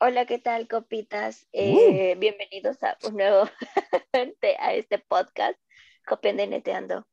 [0.00, 1.48] Hola, ¿qué tal, copitas?
[1.52, 3.42] Eh, bienvenidos a un nuevo
[4.60, 5.58] a este podcast,
[6.06, 7.04] Copiando y Neteando.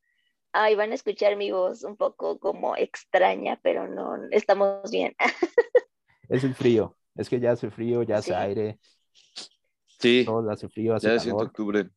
[0.54, 5.16] Ahí van a escuchar mi voz un poco como extraña, pero no, estamos bien.
[6.30, 8.78] es el frío, es que ya hace frío, ya hace aire.
[10.00, 11.90] Sí, todo hace frío, hace ya octubre.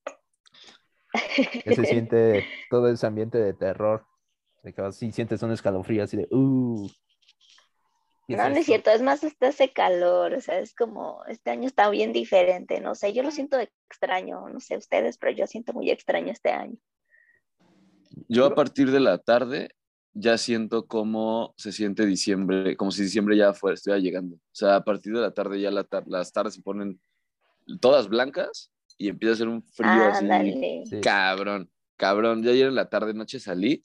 [1.65, 4.07] Que se siente todo ese ambiente de terror,
[4.63, 6.89] de que así sientes un escalofrío así de, uh,
[8.29, 11.67] no, no es cierto, es más, este hace calor, o sea, es como, este año
[11.67, 15.73] está bien diferente, no sé, yo lo siento extraño, no sé ustedes, pero yo siento
[15.73, 16.77] muy extraño este año.
[18.29, 19.71] Yo a partir de la tarde
[20.13, 24.37] ya siento cómo se siente diciembre, como si diciembre ya fuera, estuviera llegando.
[24.37, 27.01] O sea, a partir de la tarde ya las tardes se ponen
[27.81, 32.43] todas blancas y empieza a hacer un frío así, cabrón, cabrón.
[32.43, 33.83] Ya ayer en la tarde, noche salí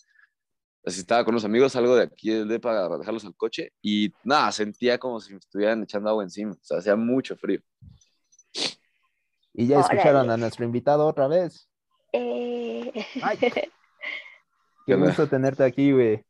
[0.86, 4.52] Así estaba con los amigos, salgo de aquí de para dejarlos al coche y nada,
[4.52, 6.52] sentía como si me estuvieran echando agua encima.
[6.52, 7.62] O sea, hacía mucho frío.
[9.54, 11.70] Y ya escucharon a nuestro invitado otra vez.
[12.12, 12.92] Eh...
[14.86, 16.26] Qué gusto tenerte aquí, güey.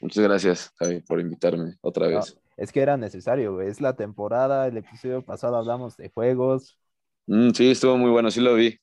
[0.00, 2.38] Muchas gracias, Javi, por invitarme otra vez.
[2.56, 3.68] es que era necesario, güey.
[3.68, 6.78] Es la temporada, el episodio pasado hablamos de juegos.
[7.26, 8.78] Mm, sí, estuvo muy bueno, sí lo vi.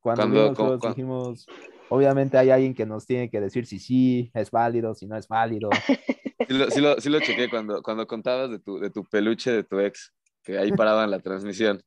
[0.00, 1.46] Cuando, cuando, dijimos,
[1.90, 5.28] Obviamente hay alguien que nos tiene que decir si sí es válido, si no es
[5.28, 5.70] válido.
[6.48, 9.78] Sí lo, sí lo, chequé cuando, cuando contabas de tu, de tu peluche de tu
[9.78, 11.80] ex, que ahí paraban la transmisión.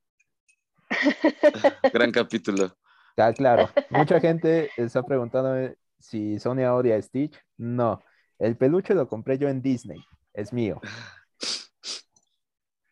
[1.91, 2.73] Gran capítulo.
[3.17, 3.69] Ah, claro.
[3.89, 7.37] Mucha gente está preguntando si Sonia odia a Stitch.
[7.57, 8.01] No.
[8.39, 9.99] El peluche lo compré yo en Disney.
[10.33, 10.79] Es mío.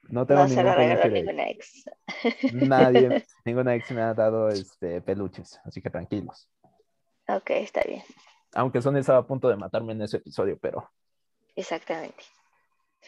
[0.09, 1.85] No tengo ningún peluche ninguna ex.
[2.53, 6.49] Nadie, ninguna ex me ha dado este, peluches, así que tranquilos.
[7.35, 8.03] Ok, está bien.
[8.53, 10.89] Aunque Sonia estaba a punto de matarme en ese episodio, pero.
[11.55, 12.23] Exactamente.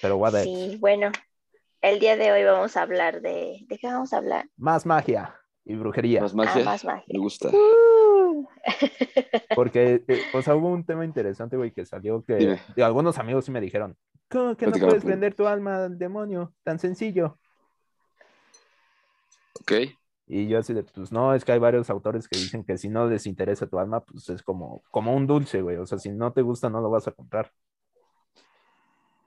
[0.02, 1.12] Pero what Sí, bueno.
[1.82, 3.66] El día de hoy vamos a hablar de.
[3.68, 4.48] ¿De qué vamos a hablar?
[4.56, 5.36] Más magia
[5.66, 6.22] y brujería.
[6.22, 6.62] Más magia.
[6.62, 7.06] Ah, más magia.
[7.08, 7.50] Me gusta.
[7.50, 8.48] Uh.
[9.56, 13.52] Porque, eh, o sea, hubo un tema interesante, güey, que salió que algunos amigos sí
[13.52, 13.98] me dijeron,
[14.30, 16.54] ¿cómo que no puedes vender tu alma al demonio?
[16.64, 17.38] Tan sencillo.
[19.60, 19.74] Ok.
[20.36, 22.90] Y yo así de, pues no, es que hay varios autores que dicen que si
[22.90, 25.78] no les interesa tu alma, pues es como, como un dulce, güey.
[25.78, 27.52] O sea, si no te gusta, no lo vas a comprar.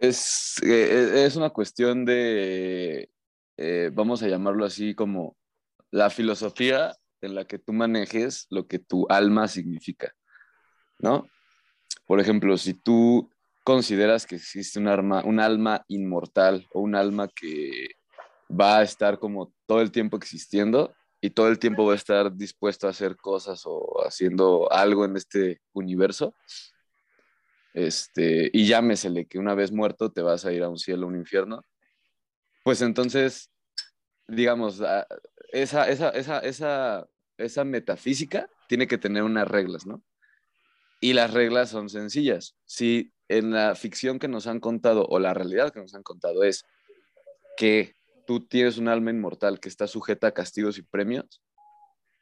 [0.01, 3.09] Es, eh, es una cuestión de,
[3.57, 5.37] eh, vamos a llamarlo así, como
[5.93, 10.13] la filosofía en la que tú manejes lo que tu alma significa,
[10.99, 11.29] ¿no?
[12.05, 13.31] Por ejemplo, si tú
[13.63, 17.91] consideras que existe un, arma, un alma inmortal o un alma que
[18.49, 22.35] va a estar como todo el tiempo existiendo y todo el tiempo va a estar
[22.35, 26.35] dispuesto a hacer cosas o haciendo algo en este universo.
[27.75, 31.17] Este, y llámesele que una vez muerto te vas a ir a un cielo, un
[31.17, 31.63] infierno.
[32.65, 33.51] Pues entonces,
[34.29, 34.83] digamos,
[35.53, 37.07] esa, esa, esa, esa,
[37.39, 40.03] esa metafísica tiene que tener unas reglas, ¿no?
[41.01, 42.57] Y las reglas son sencillas.
[42.65, 46.45] Si en la ficción que nos han contado o la realidad que nos han contado
[46.45, 46.65] es
[47.57, 47.96] que
[48.27, 51.43] tú tienes un alma inmortal que está sujeta a castigos y premios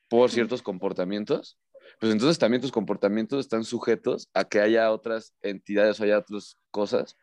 [0.09, 1.59] por ciertos comportamientos,
[1.99, 6.59] pues entonces también tus comportamientos están sujetos a que haya otras entidades o haya otras
[6.71, 7.17] cosas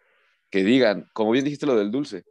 [0.50, 2.24] que digan, como bien dijiste lo del dulce,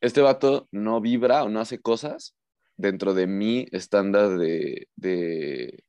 [0.00, 2.34] este vato no vibra o no hace cosas
[2.76, 5.84] dentro de mi estándar de, de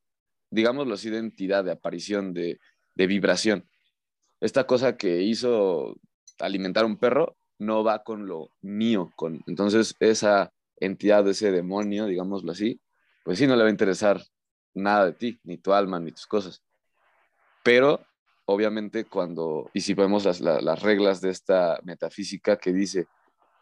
[0.49, 2.59] digámoslo así, de entidad, de aparición, de,
[2.95, 3.69] de vibración.
[4.39, 5.99] Esta cosa que hizo
[6.39, 12.51] alimentar un perro no va con lo mío, con entonces esa entidad, ese demonio, digámoslo
[12.51, 12.79] así,
[13.23, 14.21] pues sí no le va a interesar
[14.73, 16.63] nada de ti, ni tu alma, ni tus cosas.
[17.63, 18.05] Pero
[18.45, 23.07] obviamente cuando, y si vemos las, las reglas de esta metafísica que dice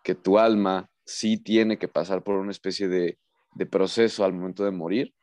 [0.03, 3.17] que tu alma sí tiene que pasar por una especie de,
[3.53, 5.13] de proceso al momento de morir,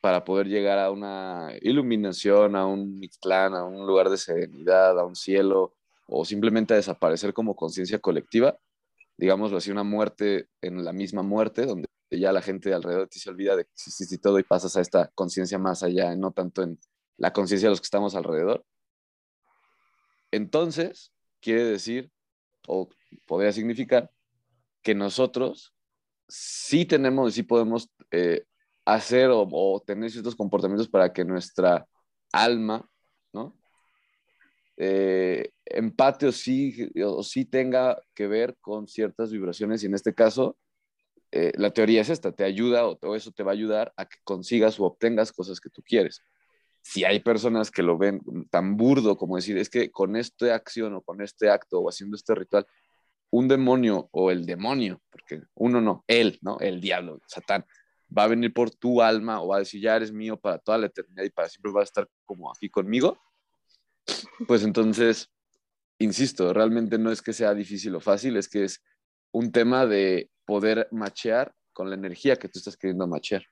[0.00, 5.04] para poder llegar a una iluminación, a un Mictlán, a un lugar de serenidad, a
[5.04, 5.74] un cielo,
[6.06, 8.58] o simplemente a desaparecer como conciencia colectiva,
[9.16, 13.18] digámoslo así, una muerte en la misma muerte, donde ya la gente alrededor de ti
[13.18, 13.70] se olvida de que
[14.10, 16.78] y todo y pasas a esta conciencia más allá, no tanto en
[17.16, 18.64] la conciencia de los que estamos alrededor.
[20.30, 22.10] Entonces, quiere decir,
[22.68, 22.88] o
[23.26, 24.10] podría significar,
[24.82, 25.74] que nosotros
[26.28, 28.44] sí tenemos, sí podemos eh,
[28.84, 31.86] hacer o, o, tener ciertos comportamientos para que nuestra
[32.32, 32.88] alma.
[34.78, 40.14] Eh, empate o sí, o sí tenga que ver con ciertas vibraciones y en este
[40.14, 40.58] caso
[41.32, 44.18] eh, la teoría es esta, te ayuda o, eso te va a ayudar a que
[44.22, 46.22] consigas o obtengas cosas que tú quieres.
[46.82, 48.20] Si hay personas que lo ven
[48.50, 52.16] tan burdo como decir, es que con esta acción o con este acto o haciendo
[52.16, 52.66] este ritual
[53.30, 56.58] un demonio o el demonio, porque uno no, él, ¿no?
[56.60, 57.66] El diablo, Satán,
[58.16, 60.78] va a venir por tu alma o va a decir, ya eres mío para toda
[60.78, 63.18] la eternidad y para siempre va a estar como aquí conmigo,
[64.46, 65.30] pues entonces,
[65.98, 68.82] insisto, realmente no es que sea difícil o fácil, es que es
[69.32, 73.42] un tema de poder machear con la energía que tú estás queriendo machear.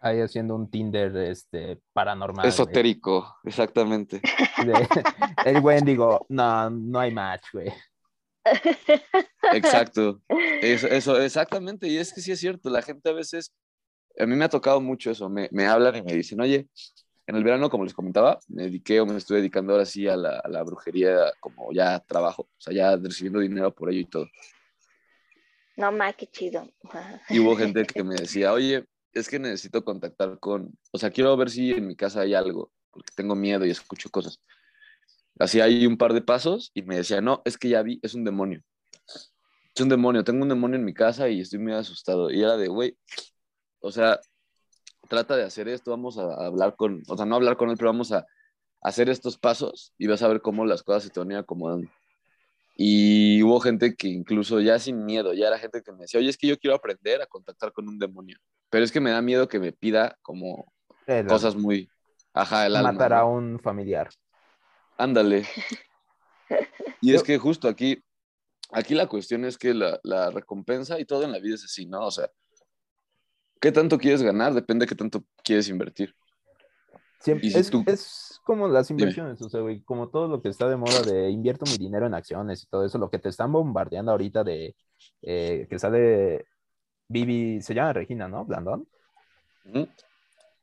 [0.00, 2.46] Ahí haciendo un Tinder este, paranormal.
[2.46, 4.20] Esotérico, exactamente.
[5.44, 7.72] el güey digo, no, no hay match, güey.
[9.52, 10.20] Exacto.
[10.62, 11.86] Eso, eso, exactamente.
[11.88, 13.52] Y es que sí es cierto, la gente a veces,
[14.18, 16.66] a mí me ha tocado mucho eso, me, me hablan y me dicen, oye,
[17.26, 20.16] en el verano, como les comentaba, me dediqué o me estoy dedicando ahora sí a
[20.16, 24.04] la, a la brujería como ya trabajo, o sea, ya recibiendo dinero por ello y
[24.04, 24.26] todo.
[25.76, 26.68] No, más qué chido.
[27.28, 31.36] Y hubo gente que me decía, oye, es que necesito contactar con, o sea, quiero
[31.36, 34.40] ver si en mi casa hay algo, porque tengo miedo y escucho cosas.
[35.38, 38.14] Así hay un par de pasos y me decía, no, es que ya vi, es
[38.14, 38.62] un demonio.
[39.74, 42.30] Es un demonio, tengo un demonio en mi casa y estoy muy asustado.
[42.30, 42.96] Y era de, güey,
[43.80, 44.20] o sea,
[45.08, 47.90] trata de hacer esto, vamos a hablar con, o sea, no hablar con él, pero
[47.90, 48.26] vamos a
[48.82, 51.38] hacer estos pasos y vas a ver cómo las cosas se te van a ir
[51.38, 51.90] acomodando.
[52.76, 56.28] Y hubo gente que incluso ya sin miedo, ya era gente que me decía, oye,
[56.28, 58.38] es que yo quiero aprender a contactar con un demonio,
[58.68, 60.72] pero es que me da miedo que me pida como
[61.26, 61.88] cosas muy...
[62.34, 62.92] Ajá, el alma.
[62.92, 64.10] Matar a un familiar.
[64.98, 65.46] Ándale.
[67.00, 68.02] Y es que justo aquí,
[68.70, 71.86] aquí la cuestión es que la, la recompensa y todo en la vida es así,
[71.86, 72.06] ¿no?
[72.06, 72.30] O sea,
[73.60, 74.54] ¿qué tanto quieres ganar?
[74.54, 76.14] Depende de qué tanto quieres invertir.
[77.20, 80.76] Siempre, es, es, como las inversiones, o sea, güey, como todo lo que está de
[80.76, 84.12] moda de invierto mi dinero en acciones y todo eso, lo que te están bombardeando
[84.12, 84.76] ahorita de
[85.22, 86.44] eh, que sale
[87.08, 88.44] Vivi, se llama Regina, ¿no?
[88.44, 88.86] Blandón.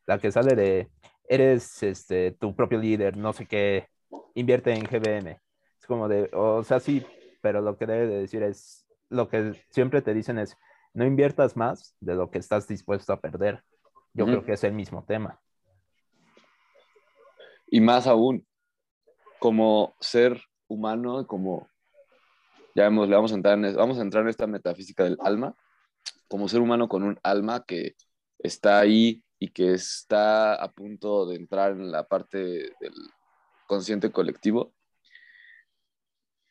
[0.06, 0.90] La que sale de
[1.28, 3.88] eres este, tu propio líder, no sé qué,
[4.36, 5.40] invierte en GBM.
[5.80, 7.06] Es como de, o sea, sí,
[7.42, 10.58] pero lo que debe de decir es, lo que siempre te dicen es,
[10.94, 13.64] no inviertas más de lo que estás dispuesto a perder.
[14.14, 15.42] Yo creo que es el mismo tema.
[17.68, 18.46] Y más aún,
[19.40, 21.68] como ser humano, como
[22.76, 25.56] ya vemos, le vamos a entrar en, vamos a entrar en esta metafísica del alma,
[26.28, 27.96] como ser humano con un alma que
[28.40, 32.38] está ahí y que está a punto de entrar en la parte
[32.80, 32.94] del
[33.68, 34.74] consciente colectivo,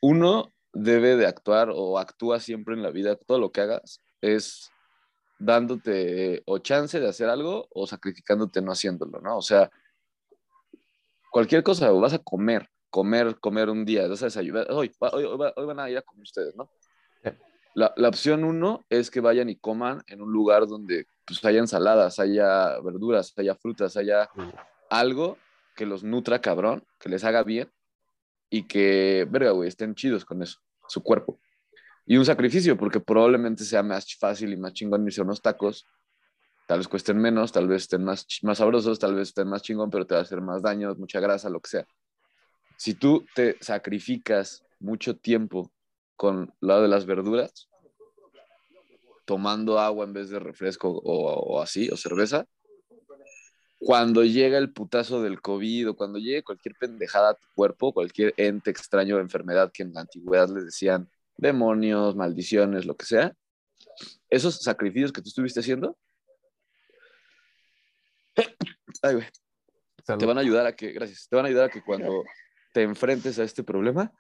[0.01, 4.71] uno debe de actuar o actúa siempre en la vida, todo lo que hagas es
[5.39, 9.37] dándote o chance de hacer algo o sacrificándote no haciéndolo, ¿no?
[9.37, 9.71] O sea,
[11.31, 15.67] cualquier cosa, vas a comer, comer, comer un día, vas a desayunar, hoy, hoy, hoy,
[15.67, 16.71] van a ir a comer ustedes, ¿no?
[17.75, 21.59] La, la, opción uno es que vayan y coman en un lugar donde pues, haya
[21.59, 24.29] ensaladas, haya verduras, haya frutas, haya
[24.91, 25.39] algo
[25.75, 27.73] que los nutra cabrón, que les haga bien
[28.51, 31.41] y que, verga, güey, estén chidos con eso, su cuerpo.
[32.07, 35.87] Y un sacrificio, porque probablemente sea más fácil y más chingón irse a unos tacos.
[36.67, 39.91] Tal vez cuesten menos, tal vez estén más, más sabrosos, tal vez estén más chingón,
[39.91, 41.87] pero te va a hacer más daño, mucha grasa, lo que sea.
[42.77, 45.71] Si tú te sacrificas mucho tiempo
[46.17, 47.69] con lado de las verduras,
[49.25, 52.47] tomando agua en vez de refresco o, o así, o cerveza,
[53.79, 58.33] cuando llega el putazo del COVID o cuando llegue cualquier pendejada a tu cuerpo, cualquier
[58.37, 61.09] ente extraño o enfermedad que en la antigüedad les decían
[61.43, 63.35] demonios, maldiciones, lo que sea,
[64.31, 65.99] esos sacrificios que tú estuviste haciendo,
[70.19, 72.25] te van a ayudar a que, gracias, te van a ayudar a que cuando
[72.73, 74.11] te enfrentes a este problema,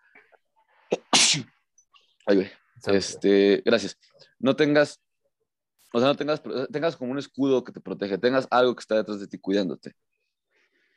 [2.26, 2.50] ay,
[2.86, 3.98] este, gracias,
[4.38, 5.00] no tengas
[5.94, 8.96] o sea, no tengas, tengas como un escudo que te protege, tengas algo que está
[8.96, 9.94] detrás de ti cuidándote.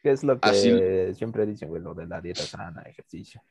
[0.01, 3.41] ¿Qué es lo que siempre dicen, güey, lo de la dieta sana, ejercicio?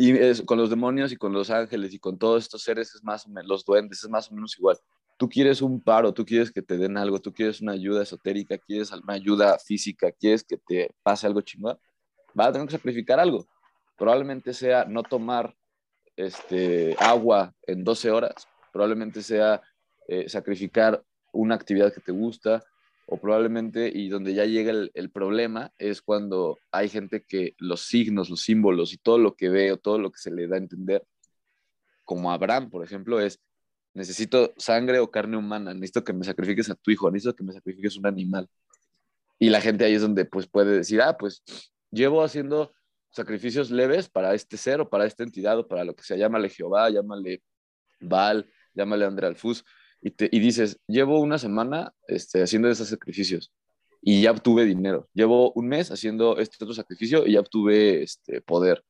[0.00, 3.26] Y con los demonios y con los ángeles y con todos estos seres es más
[3.26, 4.78] o menos, los duendes es más o menos igual.
[5.16, 8.56] Tú quieres un paro, tú quieres que te den algo, tú quieres una ayuda esotérica,
[8.58, 11.76] quieres una ayuda física, quieres que te pase algo chingón,
[12.32, 13.44] vas a tener que sacrificar algo.
[13.96, 15.56] Probablemente sea no tomar
[16.14, 19.60] este, agua en 12 horas, probablemente sea
[20.06, 21.02] eh, sacrificar
[21.32, 22.62] una actividad que te gusta
[23.10, 28.28] o probablemente, y donde ya llega el, problema, es cuando hay gente que los signos,
[28.28, 30.58] los símbolos y todo lo que ve o todo lo que se le da a
[30.58, 31.02] entender,
[32.04, 33.40] como Abraham, por ejemplo, es,
[33.94, 37.54] necesito sangre o carne humana, necesito que me sacrifiques a tu hijo, necesito que me
[37.54, 38.46] sacrifiques un animal.
[39.38, 41.42] Y la gente ahí es donde pues puede decir, ah, pues
[41.90, 42.74] llevo haciendo
[43.10, 46.50] sacrificios leves para este ser o para esta entidad o para lo que sea, llámale
[46.50, 47.42] Jehová, llámale
[48.00, 49.64] Baal, llámale André Alfus,
[50.00, 53.52] y, dices, llevo una semana este, haciendo esos sacrificios
[54.00, 55.08] y ya obtuve dinero.
[55.12, 58.84] Llevo un mes haciendo este otro sacrificio y ya obtuve este, poder.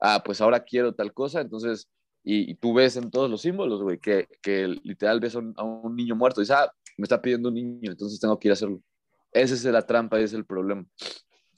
[0.00, 1.88] Ah, pues ahora quiero tal cosa, entonces
[2.24, 6.14] Y, tú ves en todos los símbolos, güey, que, que literal ves a un, niño
[6.16, 8.82] muerto y dices, ah, me está pidiendo un niño, entonces tengo que ir a hacerlo.
[9.32, 10.84] Esa es la trampa, ese es el problema.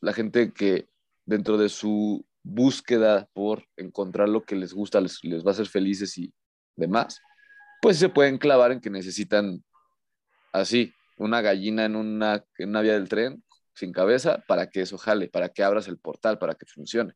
[0.01, 0.89] La gente que
[1.25, 5.67] dentro de su búsqueda por encontrar lo que les gusta, les, les va a hacer
[5.67, 6.33] felices y
[6.77, 7.21] demás,
[7.81, 9.65] pues se pueden clavar en que necesitan
[10.53, 13.43] así, una gallina en una, en una vía del tren
[13.75, 17.15] sin cabeza para que eso jale, para que abras el portal, para que funcione.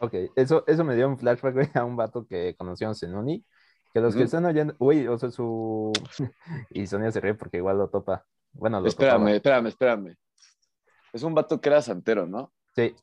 [0.00, 3.44] Ok, eso, eso me dio un flashback a un vato que conocíamos en Uni,
[3.92, 5.92] que los que están oyendo, uy, o sea, su...
[6.70, 8.24] y Sonia se ríe porque igual lo topa.
[8.52, 10.16] Bueno, lo Espérame, espérame, espérame.
[11.12, 12.52] Es un vato que era santero, ¿no?
[12.74, 12.94] Sí.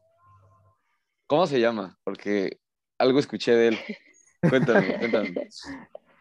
[1.28, 1.98] ¿Cómo se llama?
[2.04, 2.60] Porque
[2.98, 3.78] algo escuché de él.
[4.50, 5.48] Cuéntame, cuéntame.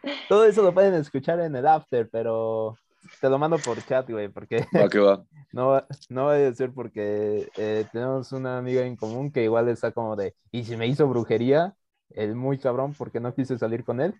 [0.29, 2.77] Todo eso lo pueden escuchar en el after, pero
[3.19, 5.23] te lo mando por chat, güey, porque va que va.
[5.51, 9.91] no, no va a ser porque eh, tenemos una amiga en común que igual está
[9.91, 11.75] como de, y si me hizo brujería,
[12.11, 14.13] el muy cabrón porque no quise salir con él.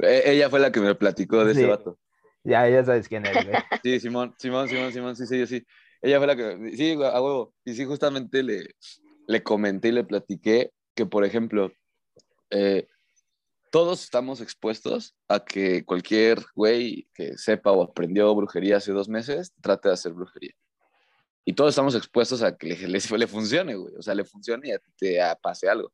[0.00, 1.98] E, ella fue la que me platicó de ese vato.
[2.44, 3.56] Ya, ya sabes quién es, güey.
[3.82, 5.66] Sí, Simón, Simón, Simón, Simón, sí, sí, sí.
[6.02, 7.54] Ella fue la que, sí, a huevo.
[7.64, 8.74] Y sí, justamente le,
[9.26, 11.70] le comenté y le platiqué que, por ejemplo,
[12.50, 12.88] eh,
[13.70, 19.54] todos estamos expuestos a que cualquier güey que sepa o aprendió brujería hace dos meses
[19.60, 20.52] trate de hacer brujería.
[21.44, 23.94] Y todos estamos expuestos a que le, le, funcione, güey.
[23.96, 25.90] O sea, le funcione y a te pase algo.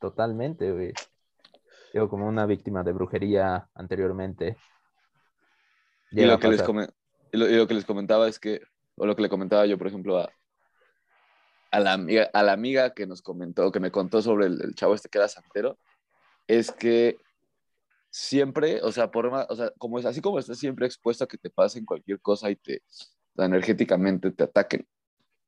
[0.00, 0.92] Totalmente, güey.
[1.92, 4.56] Yo como una víctima de brujería anteriormente.
[6.10, 6.62] Y lo, que les
[7.32, 8.62] y lo, que les comentaba es que,
[8.96, 10.30] o lo que le comentaba yo, por ejemplo, a,
[11.70, 14.74] a, la, amiga, a la amiga que nos comentó, que me contó sobre el, el
[14.74, 15.78] chavo este que era santero,
[16.46, 17.16] es que
[18.10, 21.38] siempre, o sea, por, o sea, como es, así como estás siempre expuesto a que
[21.38, 22.82] te pasen cualquier cosa y te
[23.36, 24.86] energéticamente te ataquen,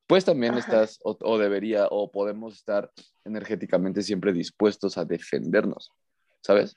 [0.06, 2.90] pues también estás, o, debería, o podemos estar
[3.24, 5.90] energéticamente siempre dispuestos a defendernos,
[6.40, 6.76] ¿sabes?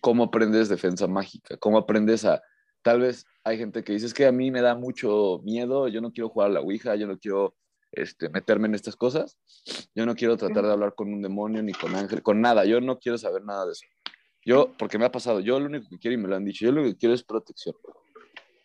[0.00, 1.56] ¿Cómo aprendes defensa mágica?
[1.56, 2.42] ¿Cómo aprendes a,
[2.82, 6.00] tal vez hay gente que dice, es que a mí me da mucho miedo, yo
[6.00, 7.54] no quiero jugar a la Ouija, yo no quiero
[7.92, 9.38] este, meterme en estas cosas.
[9.94, 12.64] Yo no quiero tratar de hablar con un demonio ni con ángel, con nada.
[12.64, 13.86] Yo no quiero saber nada de eso.
[14.44, 16.64] Yo, porque me ha pasado, yo lo único que quiero, y me lo han dicho,
[16.64, 17.74] yo lo único que quiero es protección.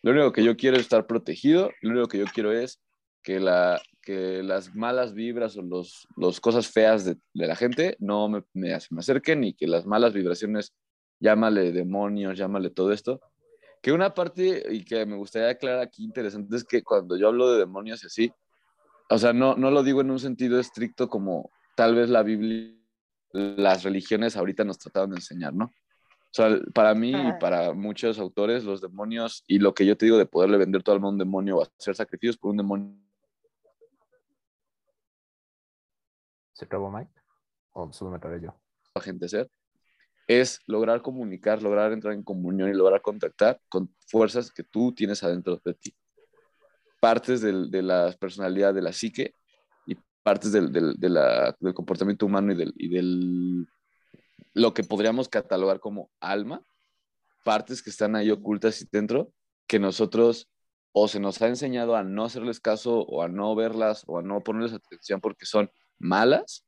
[0.02, 2.80] Lo único que yo quiero es estar protegido, lo único que yo quiero es
[3.22, 7.96] que, la, que las malas vibras o las los cosas feas de, de, la gente
[7.98, 10.74] no me, me, me acerquen y que las malas vibraciones,
[11.18, 13.20] llámale demonios, llámale todo esto.
[13.82, 17.52] Que una parte, y que me gustaría aclarar aquí interesante, es que cuando yo hablo
[17.52, 18.32] de demonios y así,
[19.08, 22.74] o sea, no, no lo digo en un sentido estricto como tal vez la Biblia,
[23.32, 25.66] las religiones ahorita nos trataron de enseñar, ¿no?
[25.66, 30.06] O sea, para mí y para muchos autores, los demonios y lo que yo te
[30.06, 32.94] digo de poderle vender todo al mundo un demonio o hacer sacrificios por un demonio.
[36.52, 37.12] ¿Se trabó Mike?
[37.72, 38.54] ¿O solo me trabé yo?
[38.94, 39.50] La gente ser
[40.26, 45.22] es lograr comunicar, lograr entrar en comunión y lograr contactar con fuerzas que tú tienes
[45.22, 45.94] adentro de ti
[47.06, 49.36] partes de la personalidad de la psique
[49.86, 49.94] y
[50.24, 53.68] partes del comportamiento humano y del, y del
[54.54, 56.62] lo que podríamos catalogar como alma,
[57.44, 59.30] partes que están ahí ocultas y dentro,
[59.68, 60.50] que nosotros
[60.90, 64.22] o se nos ha enseñado a no hacerles caso o a no verlas o a
[64.22, 65.70] no ponerles atención porque son
[66.00, 66.66] malas,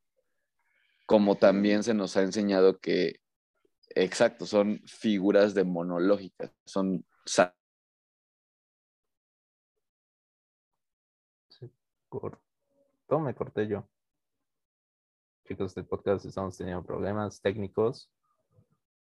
[1.07, 3.17] como también se nos ha enseñado que,
[3.97, 7.05] exacto, son figuras demonológicas, son
[12.09, 13.89] cortó, me corté yo.
[15.45, 18.11] Chicos del podcast estamos teniendo problemas técnicos.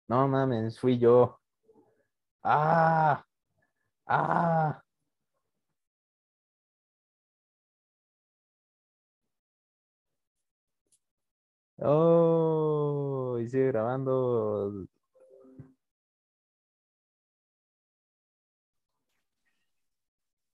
[0.08, 1.38] No mames, fui yo.
[2.42, 3.24] Ah,
[4.06, 4.82] ah.
[11.80, 14.86] Oh, y sigue grabando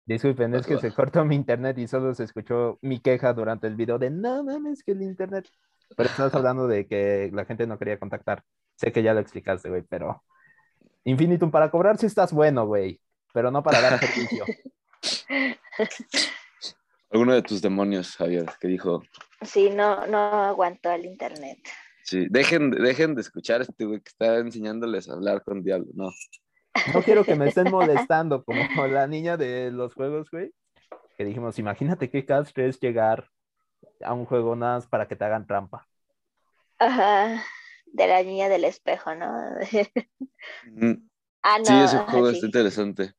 [0.06, 3.74] Disculpen, es que se cortó mi internet y solo se escuchó mi queja durante el
[3.74, 5.48] video de no mames que el internet.
[5.96, 8.44] Pero estás hablando de que la gente no quería contactar.
[8.76, 10.22] Sé que ya lo explicaste, güey, pero
[11.04, 13.00] Infinitum para cobrar si estás bueno, güey,
[13.32, 14.44] pero no para dar servicio.
[17.10, 19.02] Alguno de tus demonios, Javier, que dijo.
[19.42, 21.58] Sí, no, no aguantó el internet.
[22.02, 25.86] Sí, dejen, dejen de escuchar a este güey que está enseñándoles a hablar con diablo,
[25.94, 26.10] no.
[26.92, 30.52] No quiero que me estén molestando como la niña de los juegos, güey.
[31.16, 33.30] Que dijimos, imagínate qué castre es llegar
[34.02, 35.86] a un juego nada más para que te hagan trampa.
[36.78, 37.42] Ajá,
[37.86, 39.26] de la niña del espejo, ¿no?
[41.42, 41.64] ah, no.
[41.64, 43.14] Sí, ese juego está interesante.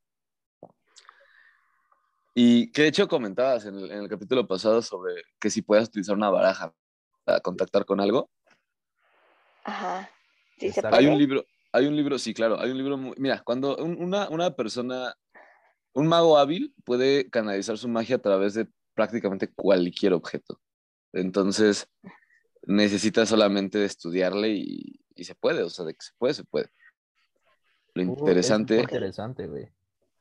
[2.33, 6.29] Y que de hecho comentabas en el, capítulo pasado sobre que si puedes utilizar una
[6.29, 6.73] baraja.
[7.25, 8.29] a contactar con algo.
[9.63, 10.09] Ajá.
[10.59, 13.41] Sí, se hay un libro, hay un libro, sí, claro, hay un libro muy, mira,
[13.43, 15.13] cuando una, una persona,
[15.93, 20.61] un mago hábil puede canalizar su magia a través de prácticamente cualquier objeto.
[21.11, 21.89] Entonces,
[22.63, 26.69] necesita solamente estudiarle y, y, se puede, o sea, de que se puede, se puede.
[27.93, 29.67] Lo interesante, interesante güey.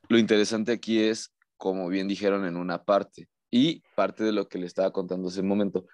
[0.08, 4.58] lo interesante aquí es, como bien dijeron en una parte, y parte de lo que
[4.58, 5.86] le estaba contando hace un momento,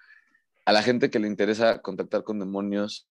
[0.65, 3.10] a la gente que le interesa contactar con demonios,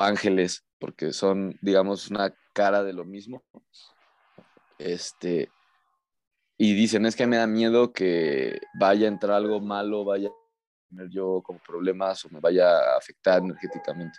[0.00, 3.44] ángeles, porque son, digamos, una cara de lo mismo,
[4.78, 5.50] este,
[6.56, 10.32] y dicen, es que me da miedo que vaya a entrar algo malo, vaya a
[10.88, 14.18] tener yo como problemas o me vaya a afectar energéticamente.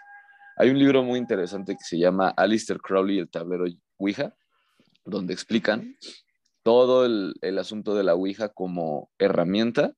[0.58, 3.66] Hay un libro muy interesante que se llama Alistair Crowley, el tablero
[3.98, 4.36] Ouija,
[5.04, 5.98] donde explican
[6.64, 9.94] todo el, el asunto de la Ouija como herramienta,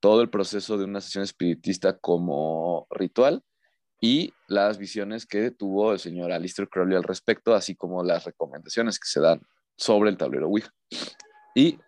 [0.00, 3.44] todo el proceso de una sesión espiritista como ritual
[4.04, 8.98] y las visiones que tuvo el señor Alistair Crowley al respecto, así como las recomendaciones
[8.98, 9.40] que se dan
[9.78, 10.70] sobre el tablero Ouija.
[11.54, 11.78] Y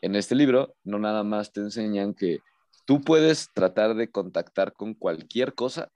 [0.00, 2.38] en este libro no nada más te enseñan que
[2.84, 5.90] tú puedes tratar de contactar con cualquier cosa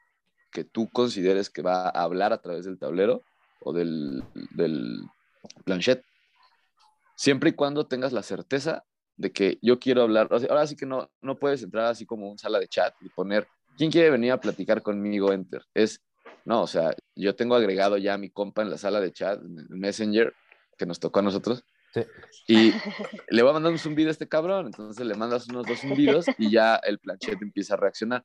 [0.50, 3.22] que tú consideres que va a hablar a través del tablero
[3.60, 4.24] o del,
[4.56, 5.04] del
[5.64, 6.04] planchet,
[7.14, 8.82] siempre y cuando tengas la certeza
[9.16, 12.38] de que yo quiero hablar, ahora sí que no, no puedes entrar así como un
[12.38, 13.46] sala de chat y poner,
[13.80, 15.32] ¿quién quiere venir a platicar conmigo?
[15.32, 15.62] Enter.
[15.72, 16.02] Es,
[16.44, 19.40] no, o sea, yo tengo agregado ya a mi compa en la sala de chat,
[19.42, 20.34] en Messenger,
[20.76, 21.64] que nos tocó a nosotros,
[22.46, 22.72] y
[23.30, 26.26] le va a mandar un zumbido a este cabrón, entonces le mandas unos dos zumbidos
[26.36, 28.22] y ya el planchete empieza a reaccionar.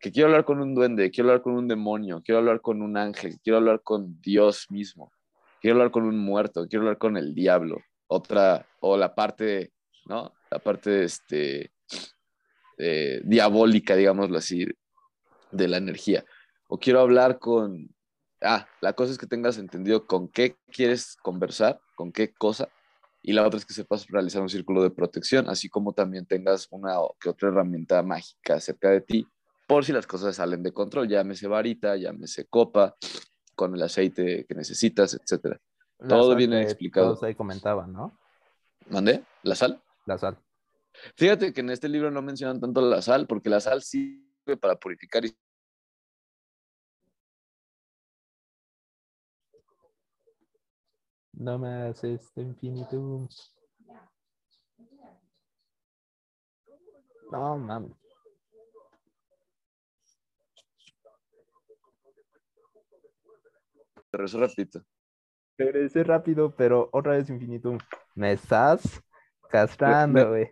[0.00, 2.96] Que quiero hablar con un duende, quiero hablar con un demonio, quiero hablar con un
[2.96, 5.12] ángel, quiero hablar con Dios mismo,
[5.60, 7.78] quiero hablar con un muerto, quiero hablar con el diablo.
[8.08, 9.70] Otra, o la parte,
[10.06, 10.34] ¿no?
[10.50, 11.70] La parte este,
[12.76, 14.66] eh, diabólica, digámoslo así,
[15.56, 16.24] de la energía.
[16.68, 17.94] O quiero hablar con,
[18.42, 22.68] ah, la cosa es que tengas entendido con qué quieres conversar, con qué cosa,
[23.22, 26.68] y la otra es que sepas realizar un círculo de protección, así como también tengas
[26.70, 29.26] una que otra herramienta mágica cerca de ti,
[29.66, 32.96] por si las cosas salen de control, llámese varita, llámese copa,
[33.56, 35.60] con el aceite que necesitas, etcétera.
[36.08, 37.08] Todo viene explicado.
[37.08, 38.16] Todos ahí comentaban, ¿no?
[38.90, 39.24] ¿Mandé?
[39.42, 39.82] ¿La sal?
[40.04, 40.38] La sal.
[41.16, 44.76] Fíjate que en este libro no mencionan tanto la sal, porque la sal sirve para
[44.76, 45.36] purificar y
[51.36, 53.28] No más este infinitum.
[57.30, 57.92] No mames.
[64.12, 64.82] Regreso rápido.
[65.58, 67.78] Regresé rápido, pero otra vez infinitum.
[68.14, 69.02] Me estás
[69.50, 70.50] castrando, güey.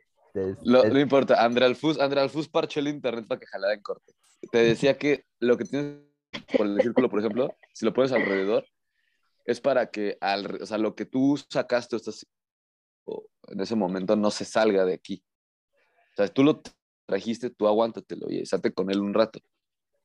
[0.65, 4.13] Lo, no importa, André Alfus, André Alfus parchó el internet para que jalara en corte.
[4.53, 6.03] Te decía que lo que tienes
[6.57, 8.67] por el círculo, por ejemplo, si lo pones alrededor,
[9.45, 12.27] es para que al, o sea, lo que tú sacaste estás,
[13.49, 15.23] en ese momento no se salga de aquí.
[16.13, 16.63] O sea, tú lo
[17.07, 19.41] trajiste, tú aguántatelo y estate con él un rato.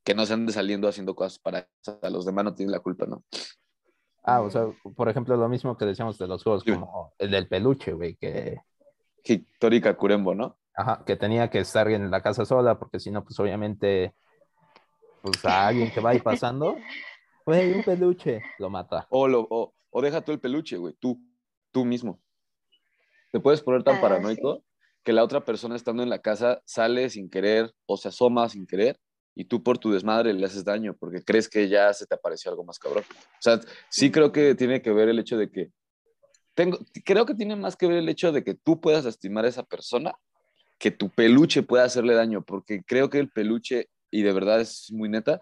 [0.03, 3.05] Que no se ande saliendo haciendo cosas para o los demás no tienen la culpa,
[3.05, 3.23] ¿no?
[4.23, 7.47] Ah, o sea, por ejemplo, lo mismo que decíamos de los juegos, como el del
[7.47, 8.57] peluche, güey, que...
[9.23, 10.57] Hitori Kakurembo, ¿no?
[10.75, 14.13] Ajá, que tenía que estar en la casa sola, porque si no, pues obviamente,
[15.21, 16.77] pues a alguien que va ahí pasando,
[17.49, 18.43] Güey, un peluche.
[18.59, 19.07] Lo mata.
[19.09, 20.93] O, lo, o, deja tú el peluche, güey.
[20.99, 21.19] Tú,
[21.71, 22.21] tú mismo.
[23.31, 24.63] Te puedes poner tan ah, paranoico
[25.03, 28.67] que la otra persona estando en la casa sale sin querer o se asoma sin
[28.67, 28.99] querer
[29.33, 32.51] y tú por tu desmadre le haces daño porque crees que ya se te apareció
[32.51, 33.03] algo más cabrón.
[33.09, 33.59] O sea,
[33.89, 35.71] sí creo que tiene que ver el hecho de que
[36.53, 39.49] tengo, creo que tiene más que ver el hecho de que tú puedas lastimar a
[39.49, 40.13] esa persona
[40.77, 44.91] que tu peluche pueda hacerle daño, porque creo que el peluche, y de verdad es
[44.91, 45.39] muy neta,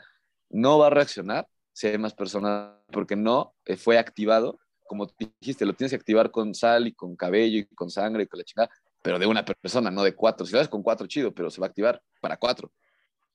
[0.50, 5.08] no va a reaccionar si hay más personas, porque no eh, fue activado, como
[5.40, 8.40] dijiste, lo tienes que activar con sal y con cabello y con sangre y con
[8.40, 8.70] la chingada,
[9.04, 10.44] pero de una persona, no de cuatro.
[10.48, 12.72] Si lo haces con cuatro, chido, pero se va a activar para cuatro.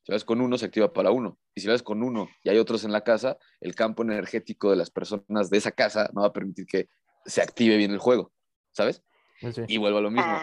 [0.03, 1.39] Si lo haces con uno, se activa para uno.
[1.55, 4.71] Y si lo haces con uno y hay otros en la casa, el campo energético
[4.71, 6.89] de las personas de esa casa no va a permitir que
[7.25, 8.33] se active bien el juego,
[8.73, 9.05] ¿sabes?
[9.69, 10.37] Y vuelvo a lo mismo.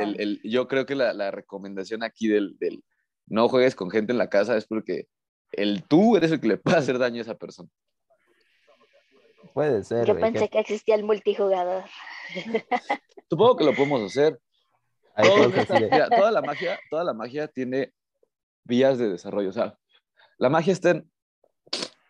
[0.00, 2.82] El, el, yo creo que la, la recomendación aquí del, del,
[3.26, 5.06] no juegues con gente en la casa es porque
[5.52, 7.68] el tú eres el que le puede hacer daño a esa persona.
[9.54, 10.06] Puede ser.
[10.06, 10.58] Yo pensé que...
[10.58, 11.84] existía el multijugador.
[13.30, 14.38] Supongo que lo podemos hacer.
[15.16, 17.92] toda la magia, toda la magia tiene
[18.64, 19.48] vías de desarrollo.
[19.48, 19.78] O sea,
[20.36, 21.10] la magia está en,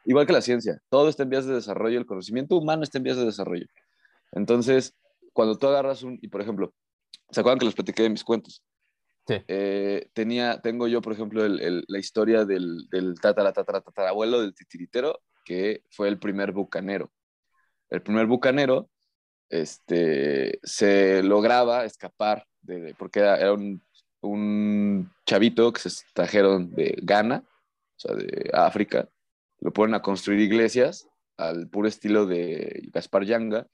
[0.04, 3.04] igual que la ciencia, todo está en vías de desarrollo, el conocimiento humano está en
[3.04, 3.66] vías de desarrollo.
[4.32, 4.94] Entonces,
[5.32, 6.74] cuando tú agarras un, y por ejemplo,
[7.30, 8.62] ¿se acuerdan que les platiqué de mis cuentos?
[9.28, 15.20] Eh, tenía, tengo yo, por ejemplo, la historia del, del tatara, tatara, tatarabuelo del titiritero,
[15.44, 17.12] que fue el primer bucanero.
[17.88, 18.90] El primer bucanero
[19.48, 22.46] este, se lograba escapar,
[22.98, 23.82] porque era, un,
[24.20, 29.08] un, chavito que se trajeron de Ghana, o sea, de África,
[29.60, 33.66] lo ponen a construir iglesias al puro estilo de Gaspar Yanga,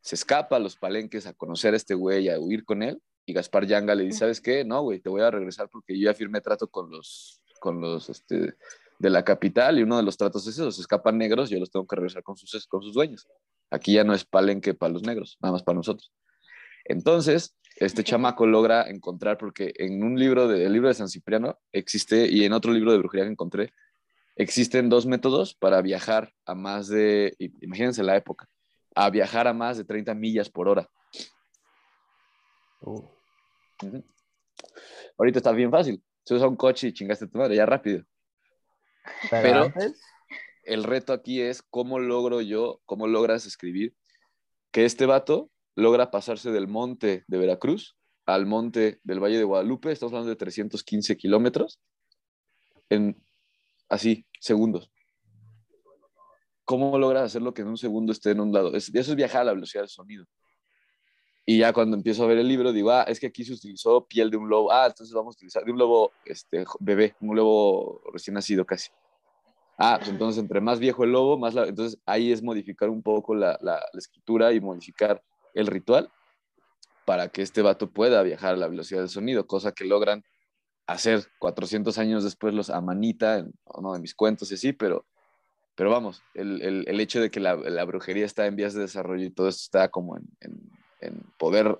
[0.00, 3.34] se escapa a los palenques a conocer a este güey, a huir con él, y
[3.34, 4.64] Gaspar Yanga le dice, ¿sabes qué?
[4.64, 8.08] No, güey, te voy a regresar porque yo ya firmé trato con los, con los,
[8.08, 8.54] este,
[8.98, 11.70] de la capital, y uno de los tratos es eso, se escapan negros, yo los
[11.70, 13.28] tengo que regresar con sus, con sus dueños.
[13.70, 16.10] Aquí ya no es palenque para los negros, nada más para nosotros.
[16.86, 21.58] Entonces, este chamaco logra encontrar, porque en un libro, de, el libro de San Cipriano
[21.70, 23.74] existe, y en otro libro de brujería que encontré,
[24.36, 28.48] existen dos métodos para viajar a más de, imagínense la época,
[28.94, 30.88] a viajar a más de 30 millas por hora.
[32.80, 33.17] Oh.
[35.16, 36.02] Ahorita está bien fácil.
[36.24, 38.04] Subes a un coche y chingaste tu madre, ya rápido.
[39.30, 39.72] Pero,
[40.64, 43.94] el reto aquí es cómo logro yo, cómo logras escribir
[44.70, 49.90] que este vato logra pasarse del monte de Veracruz al monte del Valle de Guadalupe,
[49.90, 51.80] estamos hablando de 315 kilómetros,
[52.90, 53.16] en
[53.88, 54.90] así, segundos.
[56.64, 58.74] ¿Cómo logras hacerlo que en un segundo esté en un lado?
[58.74, 60.26] eso es viajar a la velocidad del sonido.
[61.50, 64.04] Y ya cuando empiezo a ver el libro, digo, ah, es que aquí se utilizó
[64.06, 64.70] piel de un lobo.
[64.70, 68.90] Ah, entonces vamos a utilizar de un lobo este, bebé, un lobo recién nacido casi.
[69.78, 71.64] Ah, pues entonces entre más viejo el lobo, más la...
[71.66, 75.22] Entonces ahí es modificar un poco la, la, escritura y modificar
[75.54, 76.12] el ritual
[77.06, 80.24] para que este vato pueda viajar a la velocidad del sonido, cosa que logran
[80.86, 85.06] hacer 400 años después los Amanita, en uno de mis cuentos y así, pero,
[85.76, 88.82] pero vamos, el, el, el hecho de que la, la, brujería está en vías de
[88.82, 90.60] desarrollo y todo esto está como en, en
[91.00, 91.78] en poder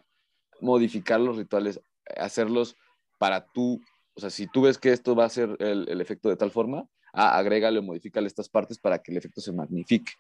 [0.61, 1.81] modificar los rituales,
[2.17, 2.77] hacerlos
[3.19, 3.81] para tú,
[4.15, 6.89] o sea, si tú ves que esto va a ser el, efecto de tal forma,
[7.13, 10.13] ah, agrégale o modifícale estas partes para que el efecto se magnifique.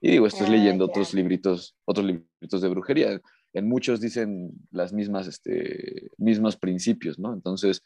[0.00, 3.20] Y digo, estás ah, leyendo otros libritos, otros libritos de brujería.
[3.52, 7.32] En muchos dicen las mismas, este, mismos principios, ¿no?
[7.32, 7.82] Entonces,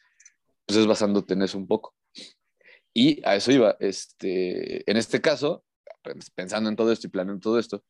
[0.65, 1.95] pues es basándote en eso un poco.
[2.95, 3.77] Y a eso iba.
[3.79, 5.65] Este, en este caso,
[6.35, 7.85] pensando en todo esto y planeando todo esto,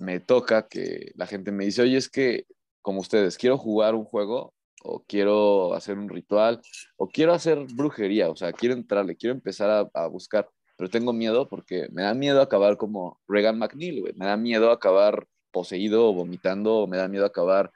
[0.00, 2.46] me toca que la gente me dice, oye, es que
[2.82, 4.52] como ustedes, quiero jugar un juego
[4.82, 6.60] o quiero hacer un ritual
[6.96, 11.48] o quiero hacer brujería, o sea, quiero entrarle, quiero empezar a, buscar, pero tengo miedo
[11.48, 16.78] porque me da miedo acabar como Regan McNeil, me da miedo acabar poseído o vomitando
[16.78, 17.70] o me da miedo acabar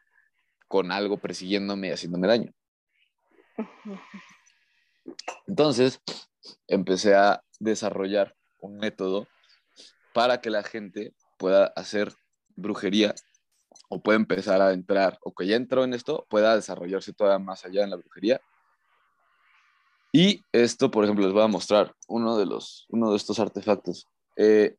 [0.67, 2.53] con algo persiguiéndome y haciéndome daño.
[5.47, 6.01] Entonces,
[6.67, 9.29] empecé a desarrollar un método
[10.13, 12.13] para que la gente pueda hacer
[12.55, 13.15] brujería
[13.89, 17.65] o pueda empezar a entrar, o que ya entró en esto, pueda desarrollarse todavía más
[17.65, 18.41] allá en la brujería.
[20.13, 24.07] Y esto, por ejemplo, les voy a mostrar uno de, los, uno de estos artefactos.
[24.37, 24.77] Eh,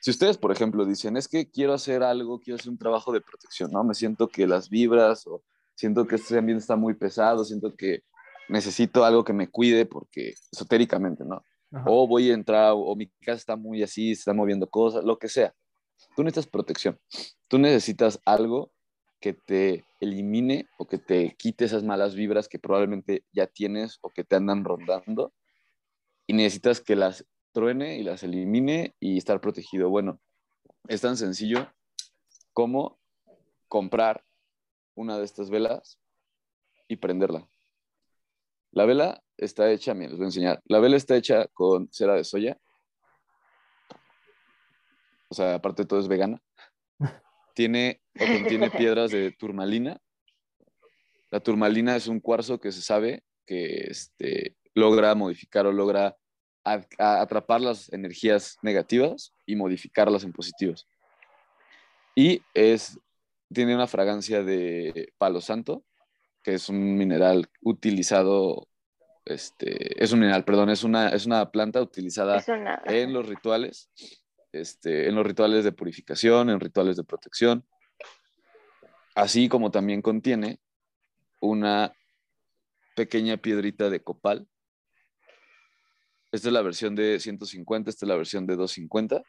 [0.00, 3.20] si ustedes, por ejemplo, dicen, es que quiero hacer algo, quiero hacer un trabajo de
[3.20, 3.84] protección, ¿no?
[3.84, 5.42] Me siento que las vibras o
[5.74, 8.02] siento que este ambiente está muy pesado, siento que
[8.48, 11.44] necesito algo que me cuide porque esotéricamente, ¿no?
[11.86, 15.18] O voy a entrar, o mi casa está muy así, se está moviendo cosas, lo
[15.18, 15.54] que sea.
[16.16, 16.98] Tú necesitas protección.
[17.48, 18.72] Tú necesitas algo
[19.20, 24.10] que te elimine o que te quite esas malas vibras que probablemente ya tienes o
[24.10, 25.32] que te andan rondando
[26.26, 29.90] y necesitas que las truene y las elimine y estar protegido.
[29.90, 30.20] Bueno,
[30.88, 31.72] es tan sencillo
[32.52, 32.98] como
[33.68, 34.24] comprar
[34.94, 35.98] una de estas velas
[36.88, 37.48] y prenderla.
[38.72, 40.62] La vela está hecha, miren, les voy a enseñar.
[40.66, 42.58] La vela está hecha con cera de soya.
[45.28, 46.42] O sea, aparte de todo es vegana.
[47.54, 50.00] Tiene o contiene piedras de turmalina.
[51.30, 56.16] La turmalina es un cuarzo que se sabe que este, logra modificar o logra
[56.64, 60.86] atrapar las energías negativas y modificarlas en positivas.
[62.14, 62.98] Y es,
[63.52, 65.84] tiene una fragancia de palo santo,
[66.42, 68.68] que es un mineral utilizado,
[69.24, 72.42] este, es un mineral, perdón, es una, es una planta utilizada
[72.86, 73.90] en los rituales,
[74.52, 77.64] este, en los rituales de purificación, en rituales de protección,
[79.14, 80.60] así como también contiene
[81.40, 81.92] una
[82.94, 84.46] pequeña piedrita de copal.
[86.30, 89.22] Esta es la versión de 150, esta es la versión de 250.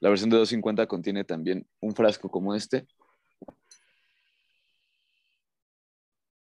[0.00, 2.86] La versión de 250 contiene también un frasco como este,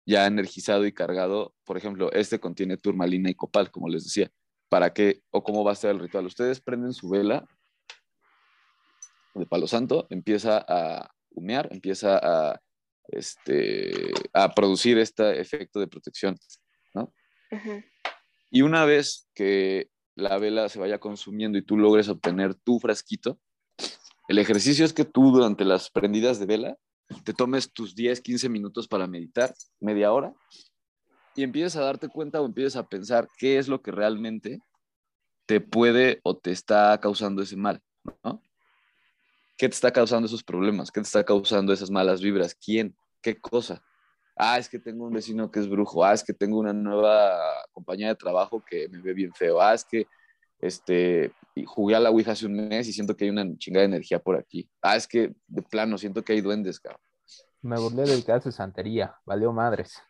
[0.09, 1.55] ya energizado y cargado.
[1.65, 4.31] Por ejemplo, este contiene turmalina y copal, como les decía.
[4.71, 6.25] ¿Para qué o cómo va a ser el ritual?
[6.25, 7.47] Ustedes prenden su vela
[9.35, 12.61] de palo santo, empieza a humear, empieza a,
[13.09, 16.37] este, a producir este efecto de protección,
[16.95, 17.13] ¿no?
[18.51, 23.39] Y una vez que la vela se vaya consumiendo y tú logres obtener tu frasquito,
[24.27, 26.77] el ejercicio es que tú durante las prendidas de vela
[27.25, 30.35] te tomes tus 10, 15 minutos para meditar, media hora,
[31.35, 34.61] y empieces a darte cuenta o empieces a pensar qué es lo que realmente
[35.47, 37.81] te puede o te está causando ese mal,
[38.25, 38.43] ¿no?
[39.57, 40.91] ¿Qué te está causando esos problemas?
[40.91, 42.55] ¿Qué te está causando esas malas vibras?
[42.55, 42.97] ¿Quién?
[43.21, 43.83] ¿Qué cosa?
[44.37, 46.05] Ah, es que tengo un vecino que es brujo.
[46.05, 47.41] Ah, es que tengo una nueva
[47.73, 49.61] compañía de trabajo que me ve bien feo.
[49.61, 50.07] Ah, es que
[50.61, 51.33] este,
[51.67, 54.19] jugué a la Ouija hace un mes y siento que hay una chingada de energía
[54.19, 54.69] por aquí.
[54.83, 57.01] Ah, es que de plano siento que hay duendes, cabrón.
[57.61, 60.01] Me burlé del caso de santería, valió madres.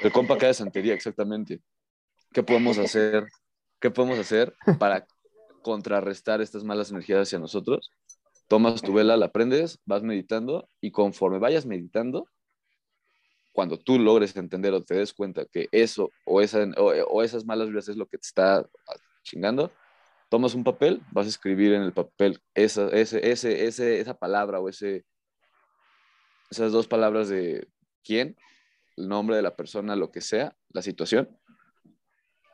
[0.00, 1.60] El compa cae de santería, exactamente.
[2.32, 3.26] ¿Qué podemos hacer?
[3.80, 5.06] ¿Qué podemos hacer para
[5.62, 7.90] contrarrestar estas malas energías hacia nosotros?
[8.48, 12.28] Tomas tu vela, la prendes, vas meditando y conforme vayas meditando,
[13.52, 17.70] cuando tú logres entender o te des cuenta que eso o, esa, o, esas malas
[17.70, 18.68] vidas es lo que te está
[19.26, 19.72] chingando,
[20.30, 24.60] tomas un papel, vas a escribir en el papel esa, ese, ese, ese, esa palabra
[24.60, 25.04] o ese,
[26.50, 27.68] esas dos palabras de
[28.02, 28.36] quién,
[28.96, 31.28] el nombre de la persona, lo que sea, la situación,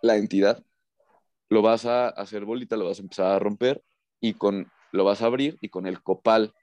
[0.00, 0.64] la entidad,
[1.48, 3.84] lo vas a hacer bolita, lo vas a empezar a romper
[4.20, 6.54] y con, lo vas a abrir y con el copal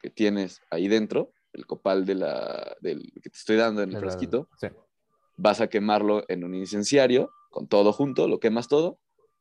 [0.00, 3.98] que tienes ahí dentro, el copal de la, del, que te estoy dando en el
[3.98, 4.48] frasquito,
[5.36, 8.98] vas a quemarlo en un incenciario con todo junto, lo quemas todo,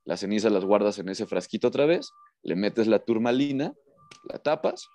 [0.08, 3.74] las cenizas las guardas en ese frasquito otra vez, le metes la turmalina,
[4.24, 4.88] la tapas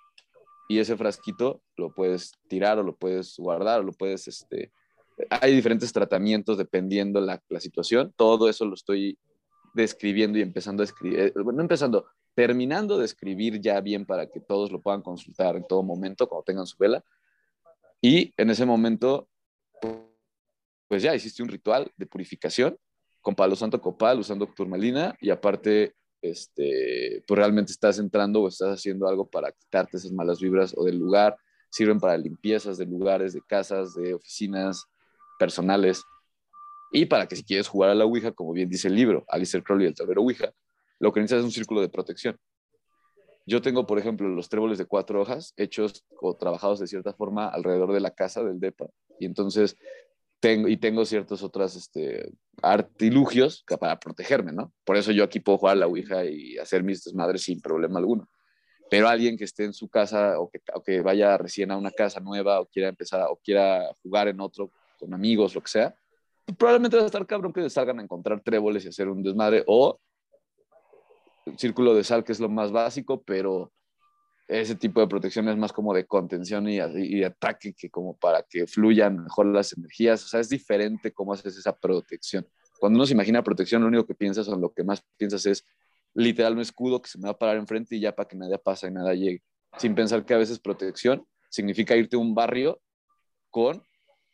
[0.67, 4.71] y ese frasquito lo puedes tirar o lo puedes guardar o lo puedes, este,
[5.29, 8.11] hay diferentes tratamientos dependiendo la, la situación.
[8.17, 9.19] Todo eso lo estoy
[9.75, 14.39] describiendo y empezando a escribir, eh, bueno, empezando, terminando de escribir ya bien para que
[14.39, 17.03] todos lo puedan consultar en todo momento cuando tengan su vela.
[18.01, 19.29] Y en ese momento,
[20.87, 22.79] pues ya hiciste un ritual de purificación
[23.23, 28.77] con palo santo copal, usando turmalina y aparte, este, pues realmente estás entrando o estás
[28.77, 31.35] haciendo algo para quitarte esas malas vibras o del lugar.
[31.69, 34.85] Sirven para limpiezas de lugares, de casas, de oficinas,
[35.39, 36.03] personales.
[36.91, 39.63] Y para que si quieres jugar a la Ouija, como bien dice el libro, Alistair
[39.63, 40.53] Crowley, el tablero Ouija,
[40.99, 42.37] lo que necesitas es un círculo de protección.
[43.45, 47.47] Yo tengo, por ejemplo, los tréboles de cuatro hojas hechos o trabajados de cierta forma
[47.47, 48.87] alrededor de la casa del DEPA.
[49.17, 49.77] Y entonces
[50.43, 52.29] tengo, y tengo ciertos otros este,
[52.61, 54.73] artilugios para protegerme, ¿no?
[54.83, 57.99] Por eso yo aquí puedo jugar a la Ouija y hacer mis desmadres sin problema
[57.99, 58.27] alguno.
[58.89, 61.91] Pero alguien que esté en su casa o que, o que vaya recién a una
[61.91, 65.95] casa nueva o quiera empezar o quiera jugar en otro con amigos, lo que sea,
[66.43, 69.63] pues probablemente va a estar cabrón que salgan a encontrar tréboles y hacer un desmadre
[69.65, 69.97] o
[71.55, 73.71] círculo de sal, que es lo más básico, pero
[74.47, 76.79] ese tipo de protección es más como de contención y,
[77.23, 80.23] ataque que como para que fluyan mejor las energías.
[80.25, 82.45] O sea, es diferente cómo haces esa protección.
[82.79, 85.65] Cuando uno se imagina protección, lo único que piensas o lo que más piensas es
[86.13, 88.57] literal un escudo que se me va a parar enfrente y ya para que nadie
[88.57, 89.41] pase y nada llegue.
[89.77, 92.81] Sin pensar que a veces protección significa irte a un barrio
[93.49, 93.81] con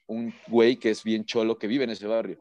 [0.07, 2.39] un güey que es bien cholo que vive en ese barrio.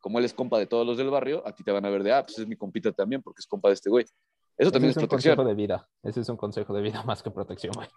[0.00, 2.02] Como él es compa de todos los del barrio, a ti te van a ver
[2.02, 4.04] de, ah, pues es mi compita también porque es compa de este güey.
[4.58, 5.36] Eso también es, un protección.
[5.36, 5.88] consejo de vida.
[6.02, 7.88] Ese es un consejo de vida más que protección, güey.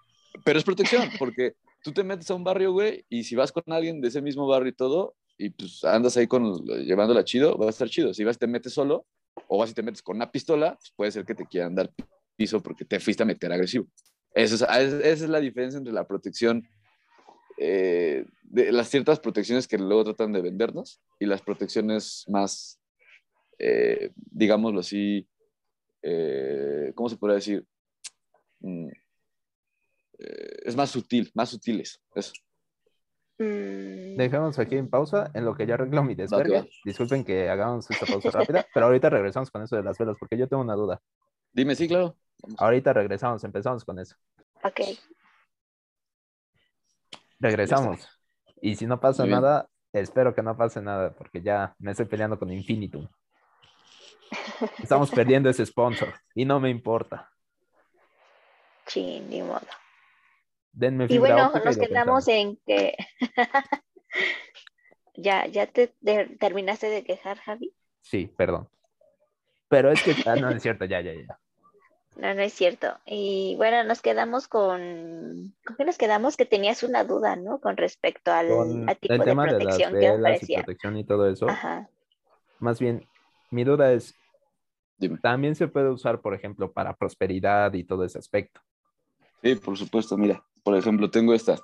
[0.43, 3.63] Pero es protección, porque tú te metes a un barrio, güey, y si vas con
[3.67, 7.67] alguien de ese mismo barrio y todo, y pues andas ahí con, llevándola chido, va
[7.67, 8.13] a estar chido.
[8.13, 9.06] Si vas y te metes solo,
[9.48, 11.91] o vas y te metes con una pistola, pues puede ser que te quieran dar
[12.36, 13.88] piso porque te fuiste a meter agresivo.
[14.34, 16.67] Eso es, esa es la diferencia entre la protección
[17.58, 22.80] eh, de las ciertas protecciones que luego tratan de vendernos y las protecciones más,
[23.58, 25.28] eh, digámoslo así,
[26.02, 27.66] eh, ¿cómo se puede decir?
[28.60, 28.90] Mm,
[30.18, 32.34] es más sutil, más sutiles, eso.
[33.40, 34.18] Mm.
[34.18, 36.70] Dejamos aquí en pausa en lo que ya arreglo mi desvergue.
[36.84, 40.38] Disculpen que hagamos esta pausa rápida, pero ahorita regresamos con eso de las velas porque
[40.38, 41.02] yo tengo una duda.
[41.54, 42.18] Dime, sí, claro.
[42.58, 44.16] Ahorita regresamos, empezamos con eso.
[44.64, 44.82] Ok.
[47.40, 48.08] Regresamos.
[48.62, 52.38] Y si no pasa nada, espero que no pase nada, porque ya me estoy peleando
[52.38, 53.08] con Infinitum.
[54.82, 57.30] Estamos perdiendo ese sponsor y no me importa.
[58.86, 59.68] Sí, ni modo.
[60.72, 62.96] Denme y bueno, nos quedamos en que
[65.15, 65.94] ya, ya te
[66.39, 67.74] terminaste de quejar, Javi.
[68.02, 68.70] Sí, perdón.
[69.68, 71.39] Pero es que ah, no es cierto, ya, ya, ya.
[72.15, 72.98] No, no es cierto.
[73.06, 75.54] Y bueno, nos quedamos con.
[75.65, 76.36] ¿Con qué nos quedamos?
[76.36, 77.60] Que tenías una duda, ¿no?
[77.62, 78.48] Con respecto al,
[79.00, 81.48] tipo el tema de protección de las que Y protección y todo eso.
[82.60, 83.08] Más bien,
[83.52, 84.15] mi duda es:
[85.22, 88.62] ¿también se puede usar, por ejemplo, para prosperidad y todo ese aspecto?
[89.42, 90.18] Sí, por supuesto.
[90.18, 91.60] Mira, por ejemplo, tengo esta.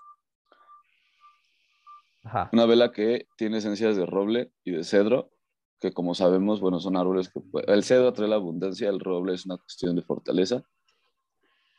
[2.52, 5.32] Una vela que tiene esencias de roble y de cedro,
[5.80, 7.40] que como sabemos, bueno, son árboles que...
[7.68, 10.64] El cedro trae la abundancia, el roble es una cuestión de fortaleza.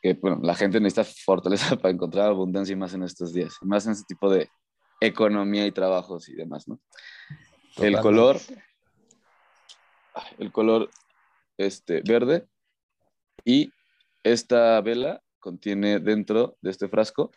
[0.01, 3.85] Que, bueno, la gente necesita fortaleza para encontrar abundancia y más en estos días, más
[3.87, 4.49] en este tipo de
[5.01, 6.79] economía y trabajos y demás, ¿no?
[7.77, 8.37] El color,
[10.39, 10.89] el color
[11.57, 12.47] este, verde
[13.43, 13.71] y
[14.23, 17.31] esta vela contiene dentro de este frasco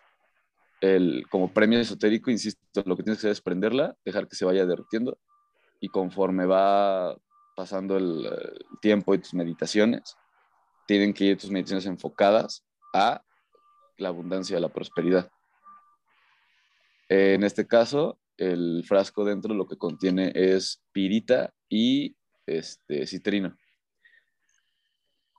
[0.80, 4.44] el, como premio esotérico, insisto, lo que tienes que hacer es prenderla, dejar que se
[4.44, 5.18] vaya derritiendo
[5.78, 7.16] y conforme va
[7.54, 8.28] pasando el,
[8.80, 10.16] tiempo y tus meditaciones,
[10.86, 13.22] tienen que ir tus meditaciones enfocadas a
[13.98, 15.30] la abundancia, a la prosperidad.
[17.08, 23.56] En este caso, el frasco dentro lo que contiene es pirita y este, citrino.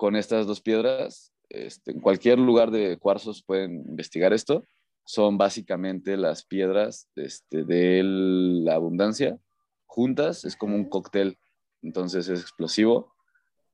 [0.02, 4.66] Con estas dos piedras, este, en cualquier lugar de cuarzos pueden investigar esto.
[5.06, 9.38] Son básicamente las piedras este, de la abundancia.
[9.86, 11.38] Juntas es como un cóctel,
[11.84, 13.14] entonces es explosivo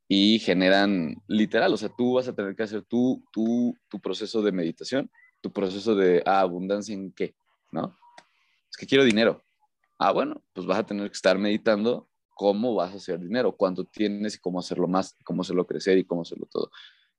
[0.10, 4.42] y generan literal, o sea, tú vas a tener que hacer tu, tu, tu proceso
[4.42, 5.10] de meditación,
[5.40, 7.36] tu proceso de ah, abundancia en qué,
[7.72, 7.98] ¿no?
[8.70, 9.46] Es que quiero dinero.
[9.98, 13.84] Ah, bueno, pues vas a tener que estar meditando cómo vas a hacer dinero, cuánto
[13.84, 16.70] tienes y cómo hacerlo más, cómo hacerlo crecer y cómo hacerlo todo.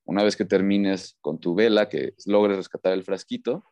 [0.04, 3.64] Una vez que termines con tu vela, que logres rescatar el frasquito,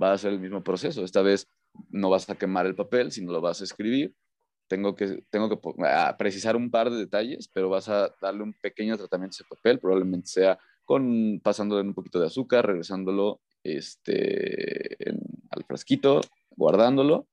[0.00, 1.02] va a ser el mismo proceso.
[1.02, 1.48] Esta vez
[1.88, 4.14] no vas a quemar el papel, sino lo vas a escribir.
[4.68, 5.58] Tengo que, tengo que
[6.16, 9.80] precisar un par de detalles, pero vas a darle un pequeño tratamiento a ese papel,
[9.80, 14.96] probablemente sea con pasándole un poquito de azúcar, regresándolo este,
[15.50, 17.26] al frasquito, guardándolo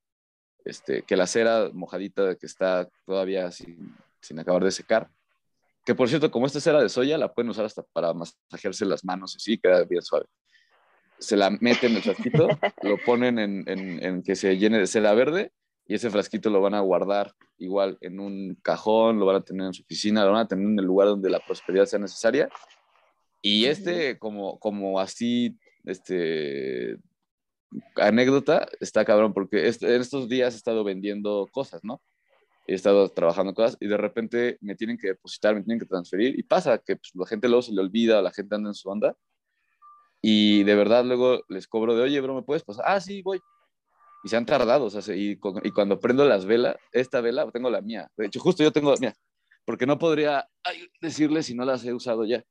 [0.67, 5.09] este, que la cera mojadita que está todavía sin, sin, acabar de secar.
[5.85, 9.05] Que por cierto, como esta cera de soya, la pueden usar hasta para masajearse las
[9.05, 10.25] manos y sí, queda bien suave.
[11.17, 12.47] Se la meten en el frasquito,
[12.83, 15.51] lo ponen en, en, en, que se llene de cera verde
[15.87, 19.67] y ese frasquito lo van a guardar igual en un cajón, lo van a tener
[19.67, 22.49] en su oficina, lo van a tener en el lugar donde la prosperidad sea necesaria.
[23.41, 26.97] Y este, como, como así, este,
[27.95, 32.01] anécdota, está cabrón, porque en estos días he estado vendiendo cosas, ¿no?
[32.67, 36.37] He estado trabajando cosas y de repente me tienen que depositar, me tienen que transferir
[36.37, 38.89] y pasa que pues, la gente luego se le olvida, la gente anda en su
[38.89, 39.15] onda
[40.21, 42.85] y de verdad luego les cobro de, oye, bro, ¿me puedes pasar?
[42.87, 43.39] Ah, sí, voy.
[44.23, 47.69] Y se han tardado, o sea, y, y cuando prendo las velas, esta vela, tengo
[47.69, 48.09] la mía.
[48.17, 49.13] De hecho, justo yo tengo la mía,
[49.63, 50.49] porque no podría
[50.99, 52.43] decirle si no las he usado ya.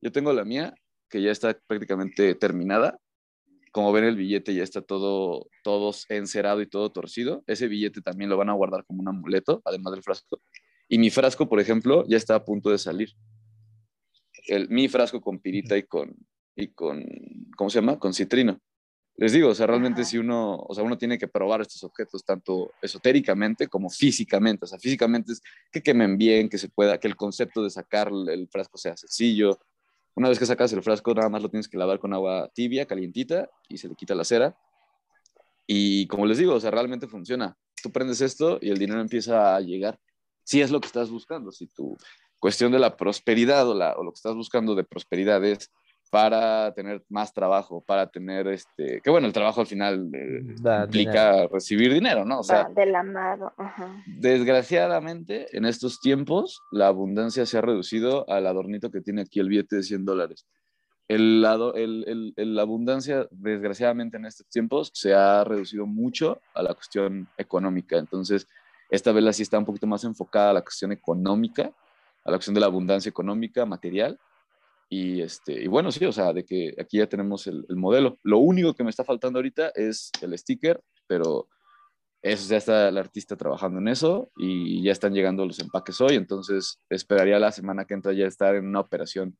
[0.00, 0.74] Yo tengo la mía,
[1.08, 2.98] que ya está prácticamente terminada,
[3.70, 7.44] como ven el billete ya está todo, todo encerado y todo torcido.
[7.46, 10.40] Ese billete también lo van a guardar como un amuleto, además del frasco.
[10.88, 13.10] Y mi frasco, por ejemplo, ya está a punto de salir.
[14.48, 16.16] El, mi frasco con pirita y con,
[16.56, 17.04] y con,
[17.56, 17.98] ¿cómo se llama?
[17.98, 18.60] Con citrino.
[19.16, 22.24] Les digo, o sea, realmente si uno, o sea, uno tiene que probar estos objetos
[22.24, 24.64] tanto esotéricamente como físicamente.
[24.64, 28.10] O sea, físicamente es que quemen bien, que se pueda, que el concepto de sacar
[28.28, 29.60] el frasco sea sencillo,
[30.14, 32.86] una vez que sacas el frasco, nada más lo tienes que lavar con agua tibia,
[32.86, 34.56] calientita, y se le quita la cera.
[35.66, 37.56] Y como les digo, o sea, realmente funciona.
[37.82, 39.98] Tú prendes esto y el dinero empieza a llegar.
[40.44, 41.96] Si es lo que estás buscando, si tu
[42.40, 45.70] cuestión de la prosperidad o, lo que estás buscando de prosperidad es
[46.10, 50.42] para tener más trabajo, para tener este, que bueno, el trabajo al final eh,
[50.84, 52.40] implica recibir dinero, ¿no?
[52.40, 53.52] O sea, del amado.
[54.06, 59.48] Desgraciadamente, en estos tiempos, la abundancia se ha reducido al adornito que tiene aquí el
[59.48, 60.46] billete de 100 dólares.
[61.06, 61.44] El,
[61.74, 67.28] el, el, la abundancia, desgraciadamente, en estos tiempos se ha reducido mucho a la cuestión
[67.36, 67.98] económica.
[67.98, 68.48] Entonces,
[68.90, 71.72] esta vela sí está un poquito más enfocada a la cuestión económica,
[72.24, 74.18] a la cuestión de la abundancia económica, material,
[74.92, 78.18] y, este, y bueno, sí, o sea, de que aquí ya tenemos el, modelo.
[78.24, 81.46] Lo único que me está faltando ahorita es el sticker, pero
[82.20, 86.16] eso ya está el artista trabajando en eso y ya están llegando los empaques hoy,
[86.16, 89.36] entonces esperaría la semana que entra ya estar en una operación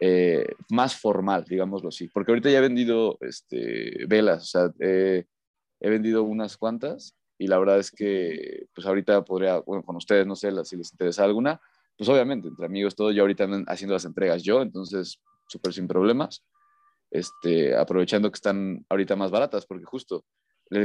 [0.00, 5.24] eh, más formal, digámoslo así, porque ahorita ya he vendido este, velas, o sea, he
[5.80, 10.36] vendido unas cuantas y la verdad es que pues ahorita podría, bueno, con ustedes, no
[10.36, 11.58] sé si les interesa alguna,
[11.98, 16.44] pues obviamente, entre amigos, todo, yo ahorita haciendo las entregas yo, entonces súper sin problemas,
[17.10, 20.24] este, aprovechando que están ahorita más baratas, porque justo,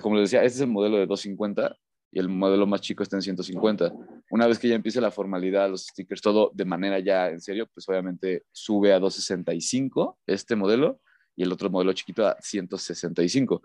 [0.02, 1.76] como les decía, este es el modelo de 250
[2.12, 3.92] y el modelo más chico está en 150.
[4.32, 7.68] Una vez que ya empiece la formalidad, los stickers, todo de manera ya en serio,
[7.74, 11.00] pues obviamente sube a 265 este modelo
[11.36, 13.62] y el otro modelo chiquito a 165,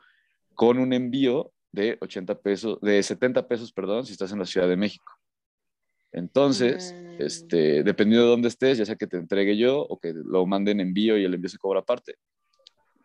[0.54, 4.68] con un envío de 80 pesos, de 70 pesos, perdón, si estás en la Ciudad
[4.68, 5.17] de México.
[6.12, 7.22] Entonces, mm.
[7.22, 10.80] este, dependiendo de dónde estés, ya sea que te entregue yo o que lo manden
[10.80, 12.16] envío y el envío se cobra aparte.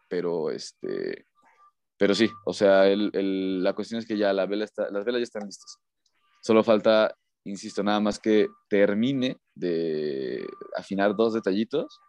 [0.08, 1.26] Pero, este,
[1.98, 5.20] Pero sí, o sea, el, la cuestión es que ya la vela está, las velas
[5.20, 5.78] ya están listas.
[6.42, 10.46] Solo falta, insisto, nada más que termine de
[10.76, 12.00] afinar dos detallitos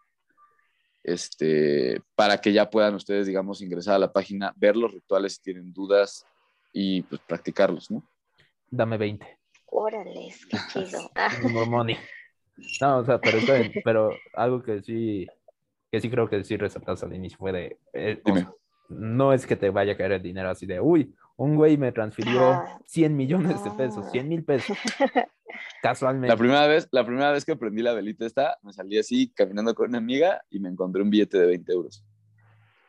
[1.04, 5.42] este, para que ya puedan ustedes, digamos, ingresar a la página, ver los rituales si
[5.42, 6.24] tienen dudas
[6.72, 8.02] y pues practicarlos, ¿no?
[8.70, 9.38] Dame 20.
[9.76, 11.10] Órale, qué chido.
[12.80, 13.38] no, o sea, pero,
[13.82, 15.26] pero algo que sí,
[15.90, 18.22] que sí creo que sí resaltaste al inicio fue de, eh,
[18.88, 21.90] no es que te vaya a caer el dinero así de, uy, un güey me
[21.90, 24.78] transfirió 100 millones de pesos, 100 mil pesos.
[25.82, 26.28] Casualmente.
[26.28, 29.74] La primera, vez, la primera vez que prendí la velita esta, me salí así caminando
[29.74, 32.04] con una amiga y me encontré un billete de 20 euros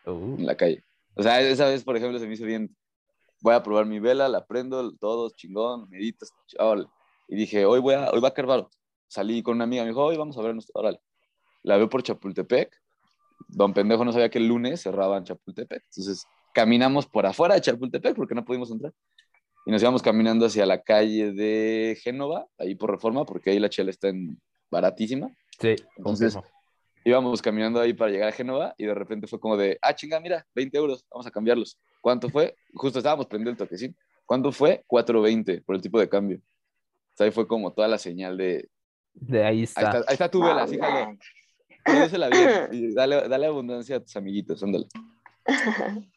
[0.06, 0.36] uh.
[0.38, 0.84] en la calle.
[1.16, 2.76] O sea, esa vez, por ejemplo, se me hizo bien.
[3.42, 6.88] Voy a probar mi vela, la prendo, todos chingón, meditas, chaval.
[7.28, 8.66] Y dije, hoy, voy a, hoy va a caer
[9.08, 11.00] Salí con una amiga, me dijo, hoy vamos a vernos, órale.
[11.64, 12.72] La veo por Chapultepec.
[13.48, 15.84] Don Pendejo no sabía que el lunes cerraban Chapultepec.
[15.84, 18.94] Entonces, caminamos por afuera de Chapultepec porque no pudimos entrar.
[19.66, 23.70] Y nos íbamos caminando hacia la calle de Génova, ahí por reforma, porque ahí la
[23.70, 25.30] chela está en baratísima.
[25.60, 26.38] Sí, entonces
[27.06, 30.20] íbamos caminando ahí para llegar a Génova y de repente fue como de, ah, chinga,
[30.20, 31.80] mira, 20 euros, vamos a cambiarlos.
[32.06, 32.56] ¿Cuánto fue?
[32.76, 33.98] Justo estábamos prendiendo el toquecín.
[34.28, 34.86] ¿Cuánto fue?
[34.88, 36.38] 4.20 por el tipo de cambio.
[36.38, 38.70] O sea, ahí fue como toda la señal de...
[39.12, 39.90] De ahí está.
[39.90, 41.18] Ahí está, tu vela, fíjale.
[42.20, 44.86] la vida y dale, dale abundancia a tus amiguitos, ándale.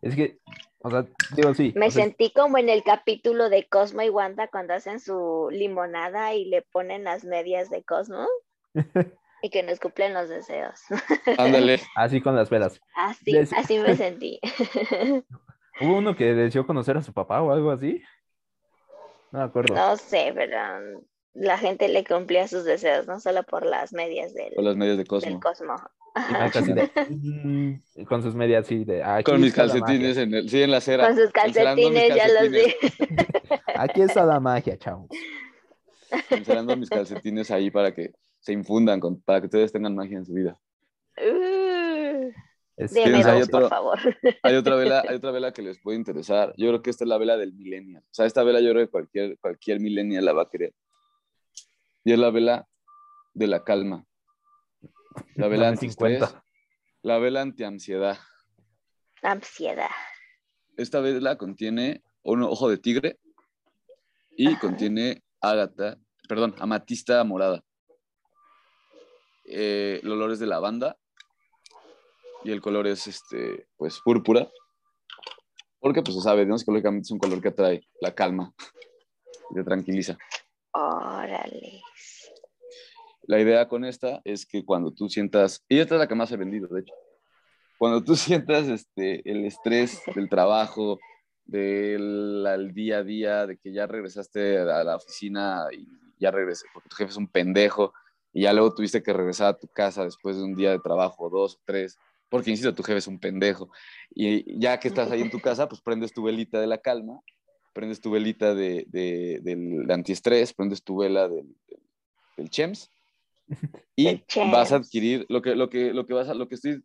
[0.00, 0.38] Es que,
[0.78, 1.74] o sea, digo, sí.
[1.76, 6.46] Me sentí como en el capítulo de Cosmo y Wanda cuando hacen su limonada y
[6.46, 8.26] le ponen las medias de Cosmo
[9.44, 10.80] y que nos cumplen los deseos.
[11.38, 11.78] Ándale.
[11.94, 12.80] Así con las velas.
[12.96, 14.40] Así, así me sentí.
[15.82, 18.00] ¿Hubo uno que deseó conocer a su papá o algo así?
[19.32, 19.74] No me acuerdo.
[19.74, 20.56] No sé, pero
[21.34, 25.04] la gente le cumplía sus deseos, no solo por las medias del, las medias de
[25.04, 25.30] Cosmo.
[25.30, 25.76] Del Cosmo.
[28.08, 29.02] Con sus medias así de.
[29.24, 31.08] con mis calcetines en el, sí, en la acera.
[31.08, 32.74] Con sus calcetines, ya los vi.
[33.76, 35.08] Aquí está la magia, chavos.
[36.30, 38.12] Encerrando mis calcetines ahí para que
[38.44, 40.58] se infundan, con, para que ustedes tengan magia en su vida.
[41.16, 42.30] Uh,
[42.76, 43.98] hay por favor.
[44.42, 46.52] Hay otra, vela, hay otra vela que les puede interesar.
[46.56, 48.02] Yo creo que esta es la vela del millennial.
[48.02, 50.74] O sea, esta vela yo creo que cualquier, cualquier millennial la va a querer.
[52.04, 52.68] Y es la vela
[53.32, 54.04] de la calma.
[55.36, 56.22] La vela anti-estrés.
[57.02, 58.18] La vela anti-ansiedad.
[59.22, 59.90] Ansiedad.
[60.76, 63.18] Esta vela contiene un ojo de tigre
[64.36, 67.62] y contiene ágata, perdón, amatista morada.
[69.44, 70.96] Eh, el olor es de lavanda
[72.44, 74.50] y el color es este, pues púrpura.
[75.80, 76.56] Porque, pues, se sabe, ¿no?
[76.56, 78.54] psicológicamente es un color que atrae la calma
[79.50, 80.16] y te tranquiliza.
[80.72, 81.82] Órale.
[83.26, 86.32] La idea con esta es que cuando tú sientas, y esta es la que más
[86.32, 86.94] he vendido, de hecho,
[87.78, 90.98] cuando tú sientas este, el estrés del trabajo,
[91.44, 95.86] del día a día, de que ya regresaste a la oficina y
[96.18, 97.92] ya regresé, porque tu jefe es un pendejo,
[98.34, 101.30] y ya luego tuviste que regresar a tu casa después de un día de trabajo,
[101.30, 101.96] dos, tres,
[102.28, 103.70] porque insisto, tu jefe es un pendejo,
[104.10, 107.20] y ya que estás ahí en tu casa, pues prendes tu velita de la calma,
[107.72, 111.56] prendes tu velita de, del antiestrés, prendes tu vela del,
[112.36, 112.90] del CHEMS,
[113.96, 116.82] y vas a adquirir lo que, lo que, lo que, vas a, lo que, estoy,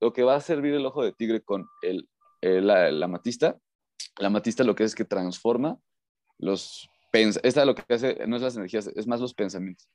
[0.00, 2.08] lo que va a servir el ojo de tigre con el,
[2.42, 3.58] la, matista.
[4.18, 5.78] La matista lo que es que transforma
[6.38, 9.86] los esta lo que hace no es las energías, es más los pensamientos.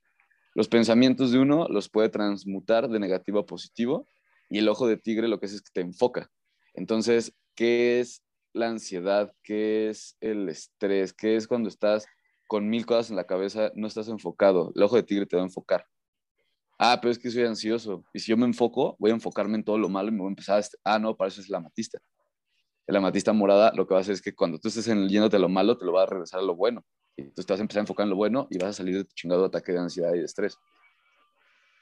[0.58, 4.08] Los pensamientos de uno los puede transmutar de negativo a positivo
[4.50, 6.32] y el ojo de tigre lo que hace es que te enfoca.
[6.74, 9.32] Entonces, ¿qué es la ansiedad?
[9.44, 11.12] ¿Qué es el estrés?
[11.12, 12.06] ¿Qué es cuando estás
[12.48, 14.72] con mil cosas en la cabeza, no estás enfocado?
[14.74, 15.84] El ojo de tigre te va a enfocar
[16.78, 18.04] ah, pero es que soy ansioso.
[18.12, 20.28] Y si yo me enfoco, voy a enfocarme en todo lo malo y me voy
[20.28, 21.98] a empezar a, ah, no, para eso es la amatista.
[22.88, 25.38] El amatista morada lo que va a hacer es que cuando tú estés yéndote a
[25.38, 26.82] lo malo, te lo va a regresar a lo bueno.
[27.16, 28.96] Y tú te vas a empezar a enfocar en lo bueno y vas a salir
[28.96, 30.58] de tu chingado ataque de ansiedad y de estrés.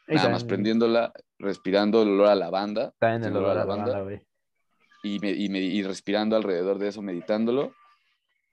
[0.08, 2.86] Nada más prendiéndola, respirando el olor a lavanda.
[2.86, 4.20] Está en el olor a lavanda, güey.
[5.04, 7.72] Y, y, y, respirando alrededor de eso, meditándolo.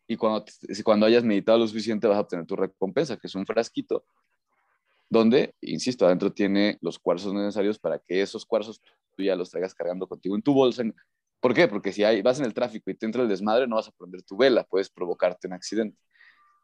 [0.08, 0.46] Y cuando,
[0.84, 4.06] cuando hayas meditado lo suficiente, vas a obtener tu recompensa, que es un frasquito
[5.10, 8.82] donde, insisto, adentro tiene los cuarzos necesarios para que esos cuarzos
[9.16, 10.84] tú ya los traigas cargando contigo en tu bolsa.
[11.44, 11.68] ¿Por qué?
[11.68, 13.92] Porque si hay, vas en el tráfico y te entra el desmadre, no vas a
[13.92, 15.98] prender tu vela, puedes provocarte un accidente.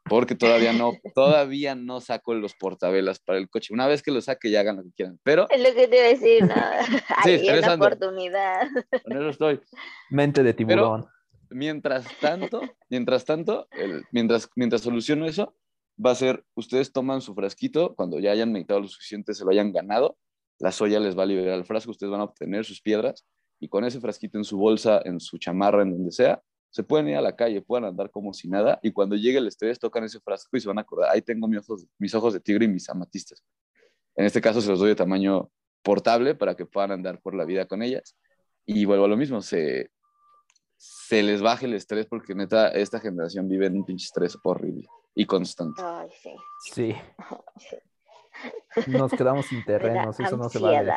[0.04, 3.74] Porque todavía no, todavía no saco los portavelas para el coche.
[3.74, 5.20] Una vez que lo saque, ya hagan lo que quieran.
[5.22, 5.46] Pero.
[5.50, 6.54] Es lo que te iba a decir, no.
[7.24, 8.68] sí, Hay una oportunidad.
[9.04, 9.60] Con eso estoy.
[10.08, 11.04] Mente de tiburón.
[11.50, 13.68] mientras tanto, mientras tanto,
[14.12, 15.54] mientras, mientras soluciono eso,
[16.02, 19.50] va a ser, ustedes toman su frasquito, cuando ya hayan meditado lo suficiente, se lo
[19.50, 20.16] hayan ganado,
[20.58, 23.26] la soya les va a liberar el frasco, ustedes van a obtener sus piedras
[23.60, 27.08] y con ese frasquito en su bolsa, en su chamarra, en donde sea, se pueden
[27.08, 30.04] ir a la calle, pueden andar como si nada y cuando llegue el estrés tocan
[30.04, 32.64] ese frasco y se van a acordar, ahí tengo mis ojos, mis ojos de tigre
[32.64, 33.44] y mis amatistas.
[34.16, 35.50] En este caso se los doy de tamaño
[35.82, 38.16] portable para que puedan andar por la vida con ellas.
[38.64, 39.90] Y vuelvo a lo mismo, se,
[40.76, 44.86] se les baje el estrés porque neta, esta generación vive en un pinche estrés horrible
[45.14, 45.82] y constante.
[45.84, 46.30] Ay, sí.
[46.72, 46.94] Sí.
[48.86, 50.92] Nos quedamos sin terrenos, eso no se vale.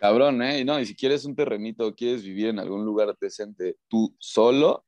[0.00, 0.64] Cabrón, ¿eh?
[0.64, 4.84] No, y si quieres un terrenito, quieres vivir en algún lugar decente, tú solo.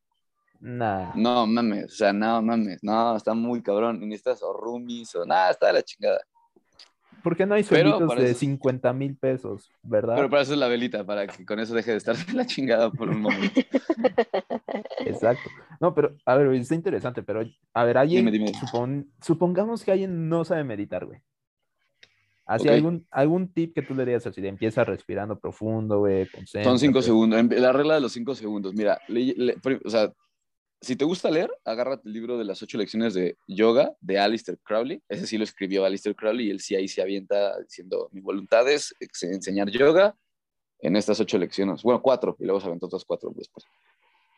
[0.60, 1.12] Nah.
[1.14, 4.00] No mames, o sea, no mames, no, está muy cabrón.
[4.00, 6.20] Ni necesitas o roomies o nada, está de la chingada.
[7.22, 10.16] ¿Por qué no hay suelditos de 50 mil pesos, verdad?
[10.16, 12.90] Pero para eso es la velita, para que con eso deje de estar la chingada
[12.90, 13.60] por un momento.
[15.06, 15.50] Exacto.
[15.80, 17.42] No, pero, a ver, está interesante, pero,
[17.74, 18.30] a ver, alguien,
[19.20, 21.20] supongamos que alguien no sabe meditar, güey.
[22.48, 26.78] Así, algún, algún tip que tú le digas así de empieza respirando profundo, güey, Son
[26.78, 28.98] cinco segundos, la regla de los cinco segundos, mira,
[29.84, 30.10] o sea,
[30.80, 34.58] si te gusta leer, agárrate el libro de las ocho lecciones de yoga de Alistair
[34.62, 35.02] Crowley.
[35.08, 38.68] Ese sí lo escribió Alistair Crowley y él sí ahí se avienta diciendo, mi voluntad
[38.68, 40.16] es enseñar yoga
[40.80, 41.82] en estas ocho lecciones.
[41.82, 43.66] Bueno, cuatro, y luego se aventó otras cuatro después.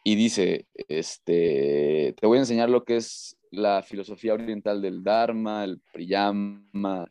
[0.02, 5.64] Y dice, este, te voy a enseñar lo que es la filosofía oriental del Dharma,
[5.64, 7.06] el Priyama,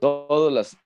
[0.00, 0.76] todas las,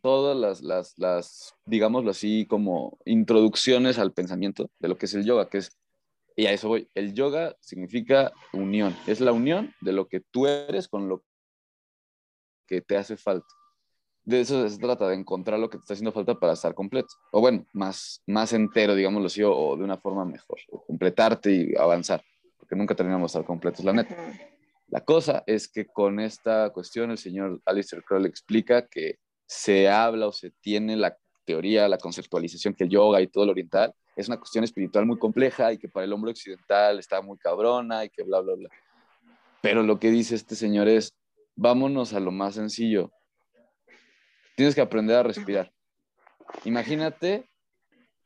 [0.00, 5.24] todas las, las, las, digámoslo así, como introducciones al pensamiento de lo que es el
[5.24, 5.76] yoga, que es
[6.36, 6.88] y a eso voy.
[6.94, 8.96] El yoga significa unión.
[9.06, 11.24] Es la unión de lo que tú eres con lo
[12.66, 13.46] que te hace falta.
[14.24, 17.08] De eso se trata, de encontrar lo que te está haciendo falta para estar completo.
[17.30, 20.58] O bueno, más, más entero, digámoslo así, o, de una forma mejor.
[20.70, 22.24] O completarte y avanzar.
[22.56, 24.16] Porque nunca terminamos de estar completos, la neta.
[24.88, 30.28] La cosa es que con esta cuestión el señor Alistair Crowley explica que se habla
[30.28, 34.28] o se tiene la teoría, la conceptualización que el yoga y todo lo oriental es
[34.28, 38.10] una cuestión espiritual muy compleja y que para el hombre occidental está muy cabrona y
[38.10, 38.68] que bla, bla, bla.
[39.60, 41.14] Pero lo que dice este señor es,
[41.56, 43.10] vámonos a lo más sencillo.
[44.56, 45.72] Tienes que aprender a respirar.
[46.64, 47.48] Imagínate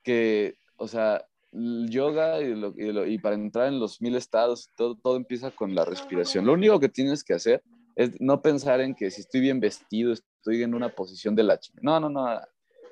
[0.02, 5.50] que, o sea, el yoga y, para entrar en los mil estados, todo, todo empieza
[5.50, 6.44] con la respiración.
[6.44, 7.62] Lo único que tienes que hacer
[7.96, 11.58] es no pensar en que si estoy bien vestido, estoy en una posición de la
[11.58, 11.80] chica.
[11.82, 12.40] No, no, no.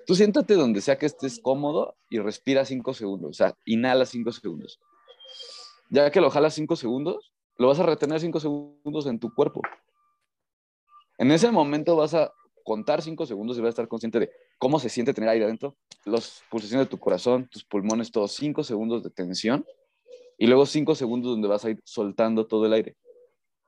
[0.06, 4.30] Tú siéntate donde sea que estés cómodo y respira cinco segundos, o sea, inhala cinco
[4.30, 4.78] segundos.
[5.90, 9.62] Ya que lo jalas cinco segundos, lo vas a retener cinco segundos en tu cuerpo.
[11.18, 12.32] En ese momento vas a
[12.64, 15.76] contar cinco segundos y vas a estar consciente de cómo se siente tener aire adentro,
[16.04, 19.64] las pulsaciones de tu corazón, tus pulmones, todos cinco segundos de tensión
[20.38, 22.96] y luego cinco segundos donde vas a ir soltando todo el aire.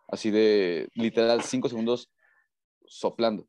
[0.09, 2.11] Así de literal cinco segundos
[2.87, 3.47] soplando.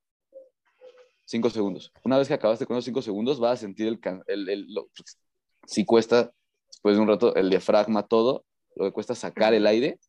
[1.30, 1.94] Cinco segundos.
[2.04, 4.68] Una vez que acabaste con esos cinco segundos, vas a sentir el, el,
[4.98, 5.20] pues,
[5.68, 6.34] si cuesta,
[6.68, 10.00] después de un rato, el diafragma, todo, lo que cuesta sacar el aire,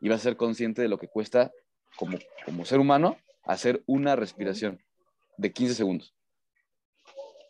[0.00, 1.50] y vas a ser consciente de lo que cuesta
[1.96, 4.80] como, como ser humano hacer una respiración
[5.36, 6.14] de 15 segundos.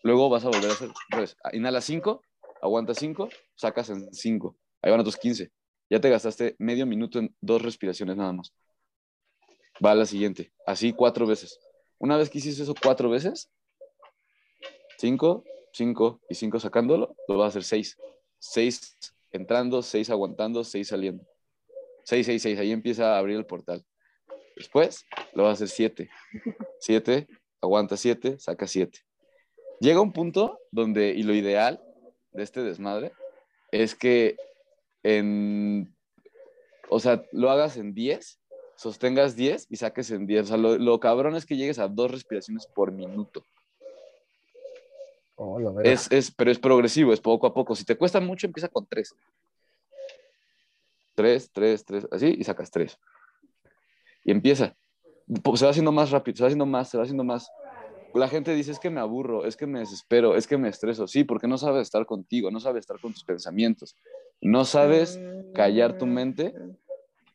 [0.02, 2.22] Luego vas a volver a hacer, pues, inhala 5,
[2.62, 4.56] aguanta 5, sacas en 5.
[4.80, 5.52] Ahí van tus 15.
[5.90, 8.54] Ya te gastaste medio minuto en dos respiraciones nada más.
[9.84, 10.50] Va a la siguiente.
[10.64, 11.60] Así cuatro veces.
[11.98, 13.50] Una vez que hiciste eso cuatro veces,
[14.98, 17.96] cinco, cinco y cinco sacándolo, lo vas a hacer seis.
[18.38, 18.96] Seis
[19.32, 21.24] entrando, seis aguantando, seis saliendo.
[22.04, 22.58] Seis, seis, seis.
[22.58, 23.84] Ahí empieza a abrir el portal.
[24.56, 26.10] Después lo vas a hacer siete.
[26.80, 27.26] Siete,
[27.60, 29.00] aguanta siete, saca siete.
[29.80, 31.82] Llega un punto donde, y lo ideal
[32.32, 33.12] de este desmadre,
[33.70, 34.36] es que
[35.02, 35.94] en,
[36.88, 38.40] o sea, lo hagas en diez
[38.78, 40.44] sostengas 10 y saques en 10.
[40.44, 43.44] O sea, lo, cabrón es que llegues a dos respiraciones por minuto.
[45.34, 47.74] Oh, lo es, es, pero es progresivo, es poco a poco.
[47.74, 49.14] Si te cuesta mucho, empieza con 3.
[51.16, 52.96] 3, 3, 3, así, y sacas 3.
[54.24, 54.76] Y empieza.
[55.56, 57.50] Se va haciendo más rápido, se va haciendo más, se va haciendo más.
[58.14, 61.08] La gente dice, es que me aburro, es que me desespero, es que me estreso.
[61.08, 63.96] Sí, porque no sabes estar contigo, no sabes estar con tus pensamientos.
[64.40, 65.20] No sabes
[65.52, 66.54] callar tu mente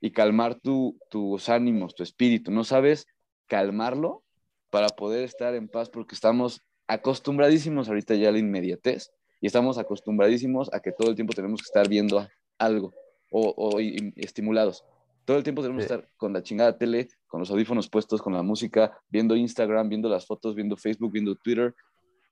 [0.04, 2.52] y calmar tus ánimos, tu espíritu.
[2.52, 3.08] No sabes
[3.48, 4.22] calmarlo
[4.70, 9.78] para poder estar en paz porque estamos acostumbradísimos ahorita ya a la inmediatez y estamos
[9.78, 12.28] acostumbradísimos a que todo el tiempo tenemos que estar viendo
[12.58, 12.94] algo
[13.32, 13.80] o,
[14.18, 14.84] estimulados.
[15.24, 18.34] Todo el tiempo tenemos que estar con la chingada tele, con los audífonos puestos, con
[18.34, 21.74] la música, viendo Instagram, viendo las fotos, viendo Facebook, viendo Twitter.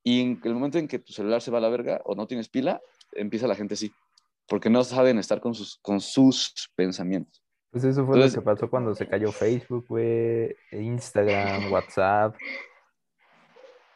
[0.04, 2.28] Y en el momento en que tu celular se va a la verga o no
[2.28, 2.82] tienes pila,
[3.14, 3.94] empieza la gente así,
[4.46, 7.41] porque no saben estar con sus, con sus pensamientos.
[7.72, 12.36] Pues eso fue lo que pasó cuando se cayó Facebook, güey, Instagram, WhatsApp.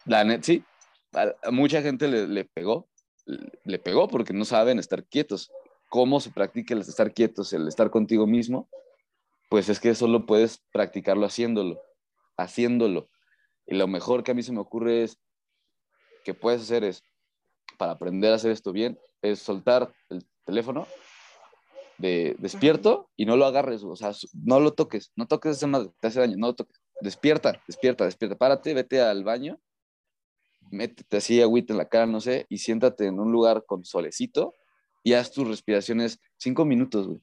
[0.05, 0.63] La net, sí.
[1.13, 2.87] a, mucha gente le, le, pegó,
[3.25, 5.51] le pegó porque no saben estar quietos.
[5.89, 8.69] ¿Cómo se practica el estar quietos, el estar contigo mismo?
[9.49, 11.81] Pues es que solo puedes practicarlo haciéndolo,
[12.37, 13.09] haciéndolo.
[13.65, 15.19] Y lo mejor que a mí se me ocurre es
[16.23, 17.03] que puedes hacer es,
[17.77, 20.87] para aprender a hacer esto bien, es soltar el teléfono
[21.97, 25.89] de despierto y no lo agarres, o sea, no lo toques, no toques ese madre,
[25.99, 26.81] te hace daño, no lo toques.
[27.01, 29.59] Despierta, despierta, despierta, párate, vete al baño,
[30.71, 34.53] métete así agüita en la cara, no sé, y siéntate en un lugar con solecito
[35.03, 37.21] y haz tus respiraciones cinco minutos, güey.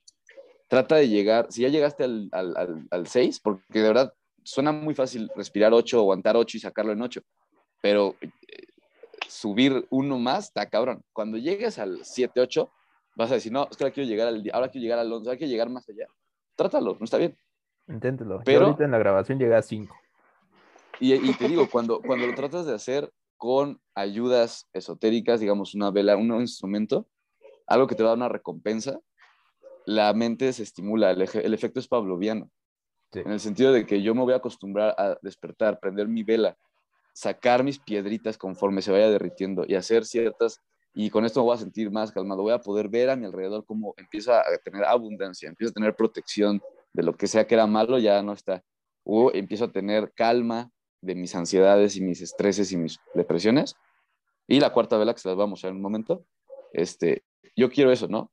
[0.68, 4.94] Trata de llegar, si ya llegaste al, al, al, seis, porque de verdad suena muy
[4.94, 7.20] fácil respirar ocho, aguantar ocho y sacarlo en ocho,
[7.82, 8.28] pero eh,
[9.28, 11.04] subir uno más está cabrón.
[11.12, 12.70] Cuando llegues al siete, ocho,
[13.14, 15.28] vas a decir, no, es que ahora quiero llegar al, ahora quiero llegar al 11,
[15.28, 16.06] ahora quiero llegar más allá.
[16.56, 17.36] Trátalo, no está bien.
[17.88, 18.40] Inténtelo.
[18.44, 19.94] Pero ahorita en la grabación llega a 5.
[21.00, 25.90] Y, y, te digo, cuando, cuando lo tratas de hacer con ayudas esotéricas, digamos una
[25.90, 27.08] vela, un instrumento,
[27.66, 29.00] algo que te da una recompensa,
[29.84, 32.50] la mente se estimula, el, el efecto es pavloviano.
[33.12, 36.56] En el sentido de que yo me voy a acostumbrar a despertar, prender mi vela,
[37.12, 40.62] sacar mis piedritas conforme se vaya derritiendo y hacer ciertas
[40.94, 43.24] y con esto me voy a sentir más calmado, voy a poder ver a mi
[43.24, 46.60] alrededor cómo empieza a tener abundancia, empieza a tener protección
[46.92, 48.62] de lo que sea que era malo, ya no está,
[49.04, 50.70] o empiezo a tener calma
[51.00, 53.74] de mis ansiedades y mis estreses y mis depresiones.
[54.46, 56.26] Y la cuarta vela, que se las vamos a ver en un momento,
[56.72, 57.24] este,
[57.56, 58.30] yo quiero eso, ¿no?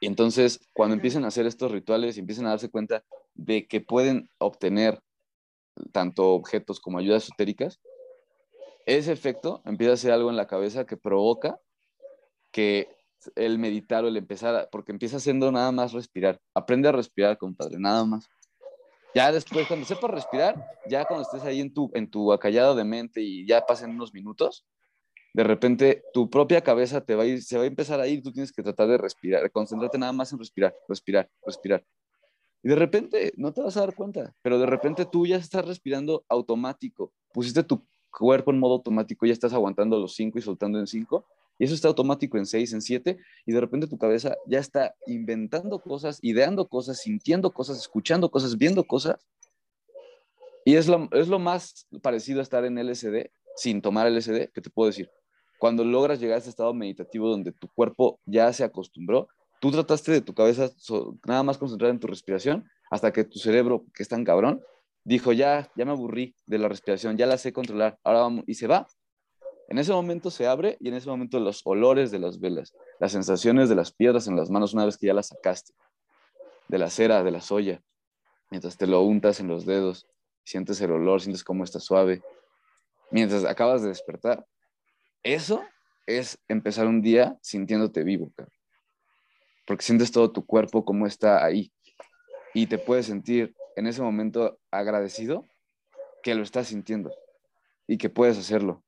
[0.00, 3.80] Y entonces, cuando empiecen a hacer estos rituales y empiecen a darse cuenta de que
[3.80, 5.00] pueden obtener
[5.92, 7.80] tanto objetos como ayudas esotéricas,
[8.86, 11.60] ese efecto empieza a ser algo en la cabeza que provoca
[12.50, 12.88] que
[13.36, 16.40] el meditar o el empezar, porque empieza haciendo nada más respirar.
[16.54, 18.28] Aprende a respirar, compadre, nada más.
[19.14, 22.84] Ya después, cuando sepas respirar, ya cuando estés ahí en tu, en tu acallado de
[22.84, 24.64] mente y ya pasen unos minutos,
[25.32, 28.22] de repente tu propia cabeza te va a ir, se va a empezar a ir,
[28.22, 31.84] tú tienes que tratar de respirar, concentrarte nada más en respirar, respirar, respirar.
[32.62, 35.64] Y de repente no te vas a dar cuenta, pero de repente tú ya estás
[35.64, 37.12] respirando automático.
[37.32, 41.26] Pusiste tu cuerpo en modo automático, ya estás aguantando los cinco y soltando en cinco,
[41.60, 44.94] y eso está automático en 6, en 7, y de repente tu cabeza ya está
[45.06, 49.16] inventando cosas, ideando cosas, sintiendo cosas, escuchando cosas, viendo cosas.
[50.64, 54.62] Y es lo, es lo más parecido a estar en LSD sin tomar LSD que
[54.62, 55.10] te puedo decir.
[55.58, 59.28] Cuando logras llegar a este estado meditativo donde tu cuerpo ya se acostumbró,
[59.60, 60.70] tú trataste de tu cabeza
[61.26, 64.62] nada más concentrar en tu respiración hasta que tu cerebro, que es tan cabrón,
[65.04, 68.54] dijo, ya, ya me aburrí de la respiración, ya la sé controlar, ahora vamos, y
[68.54, 68.86] se va,
[69.70, 73.12] en ese momento se abre y en ese momento los olores de las velas, las
[73.12, 75.72] sensaciones de las piedras en las manos una vez que ya las sacaste,
[76.66, 77.80] de la cera, de la soya,
[78.50, 80.08] mientras te lo untas en los dedos,
[80.44, 82.20] sientes el olor, sientes cómo está suave,
[83.12, 84.44] mientras acabas de despertar.
[85.22, 85.62] Eso
[86.04, 88.32] es empezar un día sintiéndote vivo,
[89.68, 91.72] porque sientes todo tu cuerpo como está ahí
[92.54, 95.46] y te puedes sentir en ese momento agradecido
[96.24, 97.14] que lo estás sintiendo
[97.86, 98.82] y que puedes hacerlo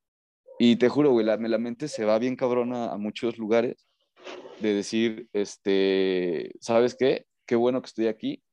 [0.64, 3.84] y te juro, güey, la, la mente se va bien cabrona a muchos lugares
[4.60, 7.26] de decir, este, ¿sabes qué?
[7.46, 8.44] Qué bueno que estoy aquí.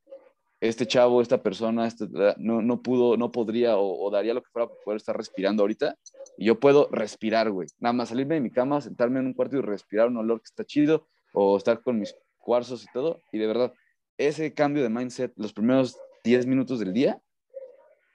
[0.59, 2.07] Este chavo, esta persona, este,
[2.37, 5.99] no, no pudo, no podría o, daría lo que fuera para poder estar respirando ahorita.
[6.35, 7.67] Y yo puedo respirar, güey.
[7.77, 10.45] Nada más salirme de mi cama, sentarme en un cuarto y respirar un olor que
[10.45, 13.21] está chido o estar con mis cuarzos y todo.
[13.31, 13.71] Y de verdad,
[14.17, 17.21] ese cambio de mindset, los primeros 10 minutos del día,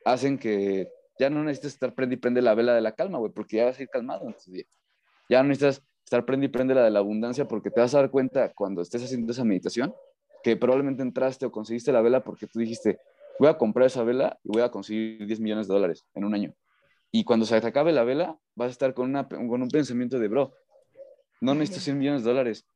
[0.05, 0.89] hacen que
[1.19, 3.67] ya no necesitas estar prende y prende la vela de la calma, güey, porque ya
[3.67, 4.65] vas a ir calmado en tu día.
[5.29, 7.99] Ya no necesitas estar prende y prende la de la abundancia porque te vas a
[7.99, 9.95] dar cuenta cuando estés haciendo esa meditación
[10.43, 12.99] que probablemente entraste o conseguiste la vela porque tú dijiste,
[13.39, 16.35] voy a comprar esa vela y voy a conseguir 10 millones de dólares en un
[16.35, 16.55] año.
[17.11, 20.19] Y cuando se te acabe la vela, vas a estar con, una, con un pensamiento
[20.19, 20.53] de, bro,
[21.41, 22.67] no necesito 100 millones de dólares.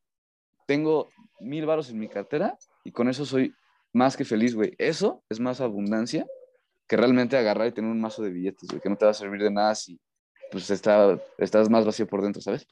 [0.66, 1.10] Tengo
[1.40, 3.52] mil varos en mi cartera y con eso soy
[3.92, 4.74] más que feliz, güey.
[4.78, 6.26] Eso es más abundancia
[6.88, 9.14] que realmente agarrar y tener un mazo de billetes, güey, que no te va a
[9.14, 10.00] servir de nada si
[10.50, 12.66] pues está, estás más vacío por dentro, ¿sabes?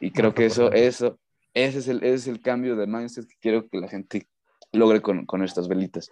[0.00, 1.18] Y creo que eso, eso,
[1.54, 4.26] ese es, el, ese es el cambio de mindset que quiero que la gente
[4.72, 6.10] logre con, con estas velitas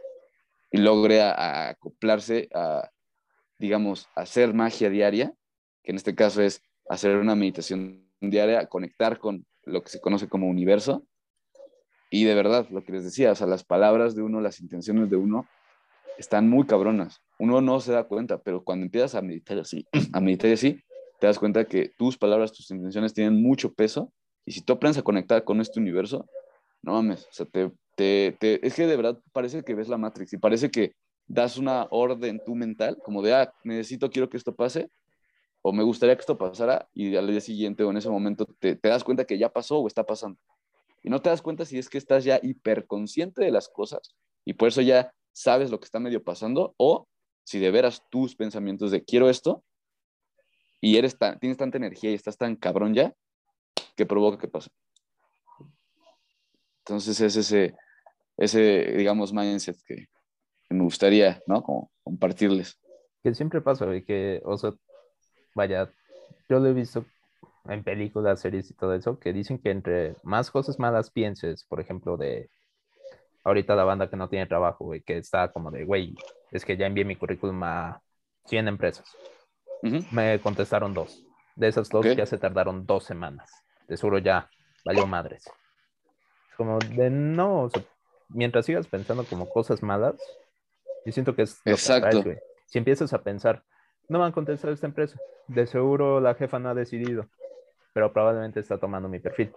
[0.70, 2.90] y logre acoplarse a,
[3.58, 5.32] digamos, hacer magia diaria,
[5.82, 10.28] que en este caso es hacer una meditación diaria, conectar con lo que se conoce
[10.28, 11.06] como universo.
[12.10, 15.10] Y de verdad, lo que les decía, o sea, las palabras de uno, las intenciones
[15.10, 15.48] de uno,
[16.18, 17.20] están muy cabronas.
[17.38, 20.80] Uno no se da cuenta, pero cuando empiezas a meditar así, a meditar así,
[21.20, 24.12] te das cuenta que tus palabras, tus intenciones tienen mucho peso
[24.44, 26.26] y si tú aprendes a conectar con este universo,
[26.82, 30.32] no mames, o sea, te, te, es que de verdad parece que ves la Matrix
[30.34, 30.92] y parece que
[31.26, 34.90] das una orden tú mental, como de, ah, necesito, quiero que esto pase,
[35.62, 38.76] o me gustaría que esto pasara y al día siguiente o en ese momento te,
[38.76, 40.38] te das cuenta que ya pasó o está pasando.
[41.02, 44.14] Y no te das cuenta si es que estás ya hiperconsciente de las cosas
[44.44, 47.06] y por eso ya sabes lo que está medio pasando o
[47.44, 49.62] si de veras tus pensamientos de quiero esto
[50.80, 53.14] y eres tan, tienes tanta energía y estás tan cabrón ya
[53.96, 54.70] que provoca que pase.
[56.78, 57.74] Entonces es ese,
[58.38, 60.06] ese digamos, mindset que,
[60.70, 61.62] me gustaría, ¿no?
[62.02, 62.78] Compartirles.
[63.22, 64.72] Que siempre pasa, güey, que, o sea,
[65.54, 65.92] vaya,
[66.48, 67.04] yo lo he visto
[67.66, 71.80] en películas, series y todo eso, que dicen que entre más cosas malas pienses, por
[71.80, 72.48] ejemplo, de
[73.46, 76.16] ahorita la banda que no tiene trabajo, güey, que está como de, güey,
[76.50, 78.02] es que ya envié mi currículum a
[78.46, 79.16] 100 empresas.
[80.10, 81.24] Me contestaron dos.
[81.54, 83.48] De esas dos ya se tardaron dos semanas.
[83.86, 84.50] De seguro ya
[84.84, 85.46] valió madres.
[86.50, 87.84] Es como de no, o sea,
[88.30, 90.16] mientras sigas pensando como cosas malas,
[91.04, 91.60] yo siento que es...
[91.64, 92.24] Exacto.
[92.66, 93.62] si empiezas a pensar,
[94.08, 97.28] no van a contestar esta empresa, de seguro la jefa no ha decidido,
[97.92, 99.52] pero probablemente está tomando mi perfil.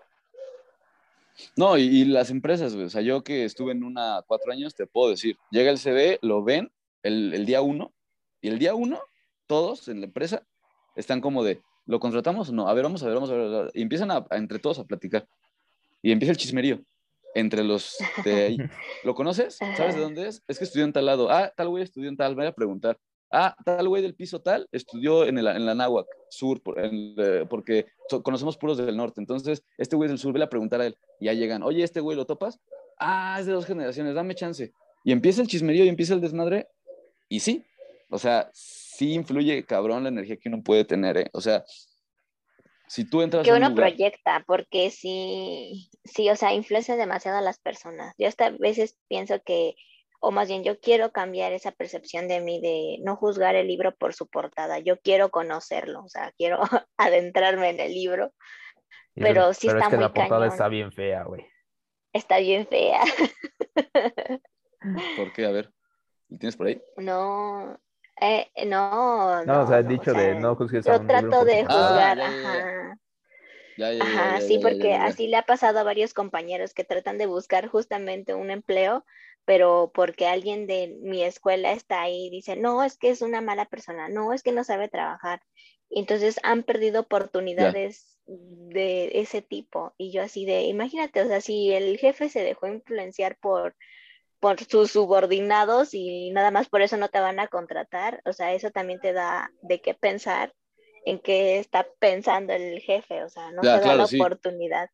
[1.55, 5.09] No, y, las empresas, o sea, yo que estuve en una cuatro años, te puedo
[5.09, 6.71] decir, llega el CV, lo ven
[7.03, 7.93] el, el día uno,
[8.41, 8.99] y el día uno,
[9.47, 10.43] todos en la empresa
[10.95, 12.67] están como de, ¿lo contratamos o no?
[12.67, 13.71] A ver, vamos a ver, vamos a ver.
[13.73, 15.27] Y empiezan a, entre todos a platicar.
[16.01, 16.81] Y empieza el chismerío
[17.35, 18.57] entre los de ahí.
[19.03, 19.57] ¿Lo conoces?
[19.75, 20.43] ¿Sabes de dónde es?
[20.47, 21.29] Es que estudió en tal lado.
[21.29, 22.35] Ah, tal güey estudió en tal.
[22.35, 22.97] Voy a preguntar.
[23.31, 27.85] Ah, tal güey del piso tal estudió en, el, en la Náhuac Sur, eh, porque
[28.23, 29.21] conocemos puros del norte.
[29.21, 30.97] Entonces, este güey del sur, ve a preguntar a él.
[31.19, 32.59] Ya llegan, oye, este güey lo topas.
[32.97, 34.73] Ah, es de dos generaciones, dame chance.
[35.03, 36.67] Y empieza el chismerío y empieza el desmadre.
[37.27, 37.65] Y sí,
[38.09, 41.29] o sea, sí influye cabrón la energía que uno puede tener, ¿eh?
[41.33, 41.63] O sea,
[42.89, 47.59] si tú entras que uno proyecta porque sí sí o sea influencia demasiado a las
[47.59, 49.75] personas yo hasta a veces pienso que
[50.19, 53.95] o más bien yo quiero cambiar esa percepción de mí de no juzgar el libro
[53.95, 56.59] por su portada yo quiero conocerlo o sea quiero
[56.97, 58.33] adentrarme en el libro
[59.19, 61.45] pero sí está es que muy la portada está bien fea güey
[62.13, 63.01] está bien fea
[65.17, 65.45] ¿por qué?
[65.45, 65.71] a ver
[66.27, 66.81] ¿tienes por ahí?
[66.97, 67.79] no
[68.21, 72.19] eh, no, no, o sea, el dicho de no juzgues a Yo trato de juzgar,
[72.19, 72.97] ajá.
[74.01, 78.33] ajá, sí, porque así le ha pasado a varios compañeros que tratan de buscar justamente
[78.33, 79.05] un empleo,
[79.45, 83.39] pero porque alguien de mi escuela está ahí y dice, no, es que es una
[83.39, 85.41] mala persona, no, es que no sabe trabajar.
[85.89, 89.93] Y entonces han perdido oportunidades de ese tipo.
[89.97, 93.75] Y yo así de, imagínate, o sea, si el jefe se dejó influenciar por
[94.39, 98.21] por sus subordinados y nada más por eso no te van a contratar.
[98.25, 100.53] O sea, eso también te da de qué pensar
[101.05, 103.23] en qué está pensando el jefe.
[103.23, 104.89] O sea, no te da la oportunidad,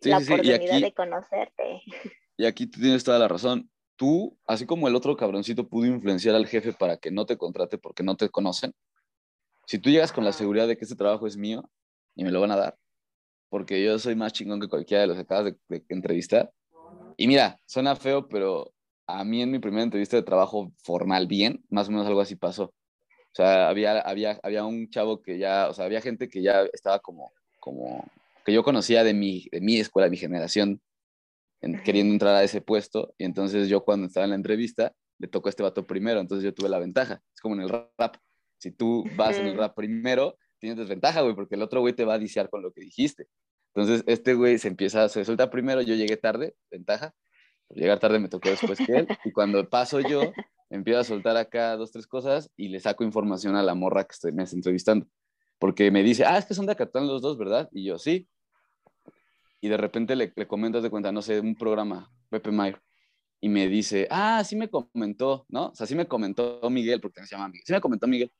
[0.00, 1.82] la oportunidad de conocerte.
[2.38, 3.70] Y aquí tú tienes toda la razón.
[3.96, 7.78] Tú, así como el otro cabroncito pudo influenciar al jefe para que no te contrate
[7.78, 8.74] porque no te conocen,
[9.64, 11.66] si tú llegas con la seguridad de que este trabajo es mío
[12.16, 12.76] y me lo van a dar,
[13.48, 16.50] porque yo soy más chingón que cualquiera de los que acabas de, de entrevistar,
[17.16, 18.72] y mira, suena feo, pero
[19.06, 22.36] a mí en mi primera entrevista de trabajo formal bien, más o menos algo así
[22.36, 22.64] pasó.
[22.64, 26.62] O sea, había, había, había un chavo que ya, o sea, había gente que ya
[26.72, 28.04] estaba como, como
[28.44, 30.80] que yo conocía de mi, de mi escuela, de mi generación,
[31.84, 33.14] queriendo entrar a ese puesto.
[33.18, 36.44] Y entonces yo cuando estaba en la entrevista, le tocó a este vato primero, entonces
[36.44, 37.20] yo tuve la ventaja.
[37.34, 38.16] Es como en el rap.
[38.58, 42.04] Si tú vas en el rap primero, tienes desventaja, güey, porque el otro güey te
[42.04, 43.28] va a diciar con lo que dijiste.
[43.74, 47.14] Entonces, este güey se empieza, se suelta primero, yo llegué tarde, ventaja,
[47.70, 50.32] llegar tarde me tocó después que él, y cuando paso yo,
[50.70, 54.12] empiezo a soltar acá dos, tres cosas y le saco información a la morra que
[54.12, 55.06] estoy, me está entrevistando,
[55.58, 57.68] porque me dice, ah, es que son de Acatlán los dos, ¿verdad?
[57.72, 58.28] Y yo, sí.
[59.60, 62.80] Y de repente le, le comentas de cuenta, no sé, un programa, Pepe Mayer,
[63.40, 65.68] y me dice, ah, sí me comentó, ¿no?
[65.68, 68.32] O sea, sí me comentó Miguel, porque se llama Miguel, sí me comentó Miguel.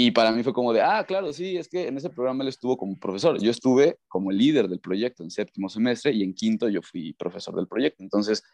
[0.00, 2.48] Y para mí fue como de, ah, claro, sí, es que en ese programa él
[2.48, 3.42] estuvo como profesor.
[3.42, 7.56] Yo estuve como líder del proyecto en séptimo semestre y en quinto yo fui profesor
[7.56, 8.04] del proyecto.
[8.04, 8.44] Entonces,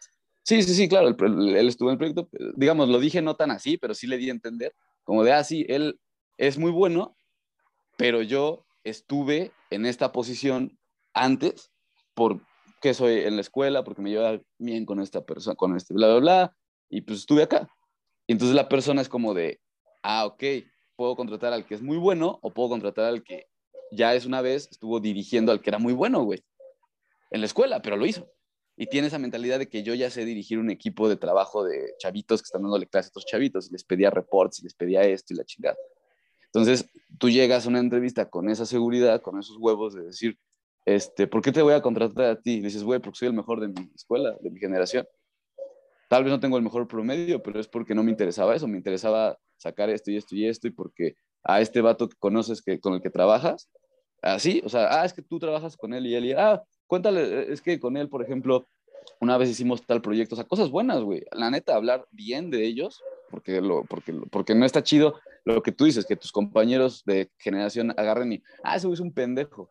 [0.41, 3.77] Sí, sí, sí, claro, él, estuvo en el proyecto, digamos, lo dije no tan así,
[3.77, 5.99] pero sí le di a entender, como de, ah, sí, él
[6.37, 7.15] es muy bueno,
[7.97, 10.77] pero yo estuve en esta posición
[11.13, 11.71] antes
[12.13, 16.07] porque soy en la escuela, porque me lleva bien con esta persona, con este bla,
[16.07, 16.57] bla, bla,
[16.89, 17.67] y pues estuve acá.
[18.27, 19.59] Y entonces la persona es como de,
[20.03, 20.43] ah, ok,
[20.95, 23.47] puedo contratar al que es muy bueno o puedo contratar al que
[23.91, 26.43] ya es una vez estuvo dirigiendo al que era muy bueno, güey,
[27.31, 28.29] en la escuela, pero lo hizo
[28.77, 31.93] y tiene esa mentalidad de que yo ya sé dirigir un equipo de trabajo de
[31.97, 35.03] chavitos que están dándole clases a otros chavitos y les pedía reports y les pedía
[35.03, 35.77] esto y la chingada.
[36.47, 40.37] Entonces, tú llegas a una entrevista con esa seguridad, con esos huevos de decir,
[40.85, 42.55] este, ¿por qué te voy a contratar a ti?
[42.55, 45.07] Y dices, güey, porque soy el mejor de mi escuela, de mi generación.
[46.09, 48.77] Tal vez no tengo el mejor promedio, pero es porque no me interesaba eso, me
[48.77, 52.79] interesaba sacar esto y esto y esto y porque a este vato que conoces, que,
[52.79, 53.69] con el que trabajas,
[54.21, 57.51] así, o sea, ah, es que tú trabajas con él y él, y, ah, cuéntale,
[57.51, 58.67] es que con él, por ejemplo,
[59.19, 61.23] una vez hicimos tal proyecto, o sea, cosas buenas, güey.
[61.31, 65.71] La neta, hablar bien de ellos, porque, lo, porque, porque no está chido lo que
[65.71, 69.69] tú dices, que tus compañeros de generación agarren y, ah, ese güey es un pendejo.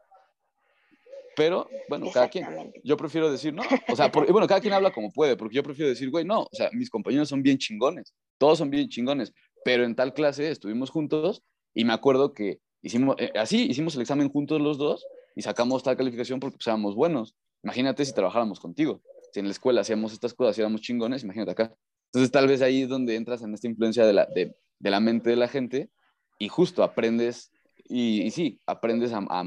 [1.37, 2.47] Pero, bueno, cada quien.
[2.85, 3.63] Yo prefiero decir, no.
[3.89, 6.43] O sea, bueno, cada quien habla como puede, porque yo prefiero decir, güey, no.
[6.43, 8.15] O sea, mis compañeros son bien chingones.
[8.39, 9.33] Todos son bien chingones.
[9.65, 11.43] Pero en tal clase estuvimos juntos
[11.75, 15.83] y me acuerdo que hicimos, eh, así, hicimos el examen juntos los dos y sacamos
[15.83, 17.35] tal calificación porque pues, éramos buenos.
[17.63, 19.03] Imagínate si trabajáramos contigo.
[19.33, 21.75] Si en la escuela hacíamos estas cosas y éramos chingones, imagínate acá.
[22.13, 25.01] Entonces, tal vez ahí es donde entras en esta influencia de la, de, de la
[25.01, 25.91] mente de la gente
[26.39, 27.51] y justo aprendes,
[27.89, 29.45] y, y sí, aprendes a, a,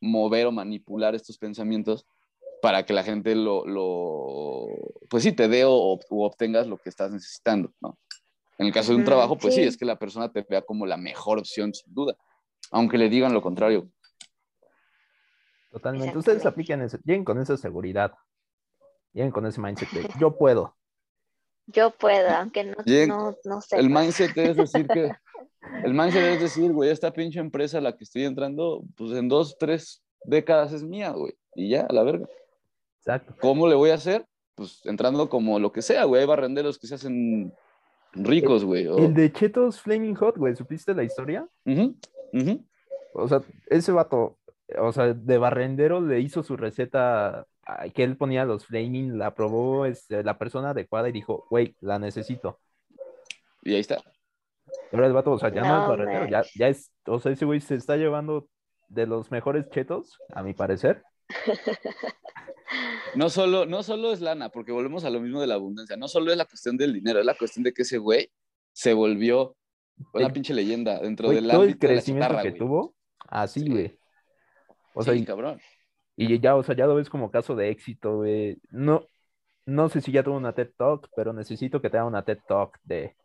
[0.00, 2.06] mover o manipular estos pensamientos
[2.60, 4.66] para que la gente lo, lo
[5.08, 7.98] pues sí, te dé o, o, obtengas lo que estás necesitando, ¿no?
[8.58, 9.62] En el caso de un trabajo, pues sí.
[9.62, 12.16] sí, es que la persona te vea como la mejor opción, sin duda,
[12.70, 13.90] aunque le digan lo contrario.
[15.70, 16.16] Totalmente.
[16.16, 18.12] Ustedes aplican eso, lleguen con esa seguridad,
[19.12, 20.74] lleguen con ese mindset de yo puedo.
[21.68, 22.76] Yo puedo, aunque no,
[23.08, 23.76] no, no sé.
[23.76, 25.10] El mindset es decir que,
[25.84, 29.28] el mindset es decir, güey, esta pinche empresa a la que estoy entrando, pues en
[29.28, 32.28] dos, tres décadas es mía, güey, y ya, a la verga.
[33.00, 33.34] Exacto.
[33.40, 34.24] ¿Cómo le voy a hacer?
[34.54, 37.52] Pues entrando como lo que sea, güey, hay barrenderos que se hacen
[38.16, 38.86] ricos, güey.
[38.86, 41.46] El, el, de Chetos Flaming Hot, güey, ¿supiste la historia?
[41.64, 41.96] Uh -huh,
[42.32, 42.64] uh -huh.
[43.14, 44.38] O sea, ese vato,
[44.78, 47.46] o sea, de barrendero le hizo su receta
[47.94, 51.98] que él ponía los flaming, la probó este, la persona adecuada y dijo, güey, la
[51.98, 52.60] necesito.
[53.62, 54.00] Y ahí está.
[54.92, 57.32] Ahora el vato, o sea, ya no, no es barrendero, ya, ya es, o sea,
[57.32, 58.48] ese güey se está llevando
[58.88, 61.02] de los mejores chetos, a mi parecer.
[63.14, 66.08] No solo, no solo es lana, porque volvemos a lo mismo de la abundancia, no
[66.08, 68.30] solo es la cuestión del dinero, es la cuestión de que ese güey
[68.72, 69.56] se volvió
[70.12, 72.58] una el, pinche leyenda dentro del todo el crecimiento que güey.
[72.58, 72.94] tuvo,
[73.28, 73.68] así, Sí.
[73.70, 73.98] güey.
[74.94, 75.60] O Sí, sea, y, cabrón.
[76.16, 78.58] y ya, o sea, ya lo ves como caso de éxito, güey.
[78.70, 79.04] No,
[79.66, 82.38] no sé si ya tuvo una TED Talk, pero necesito que te haga una TED
[82.46, 83.16] Talk de,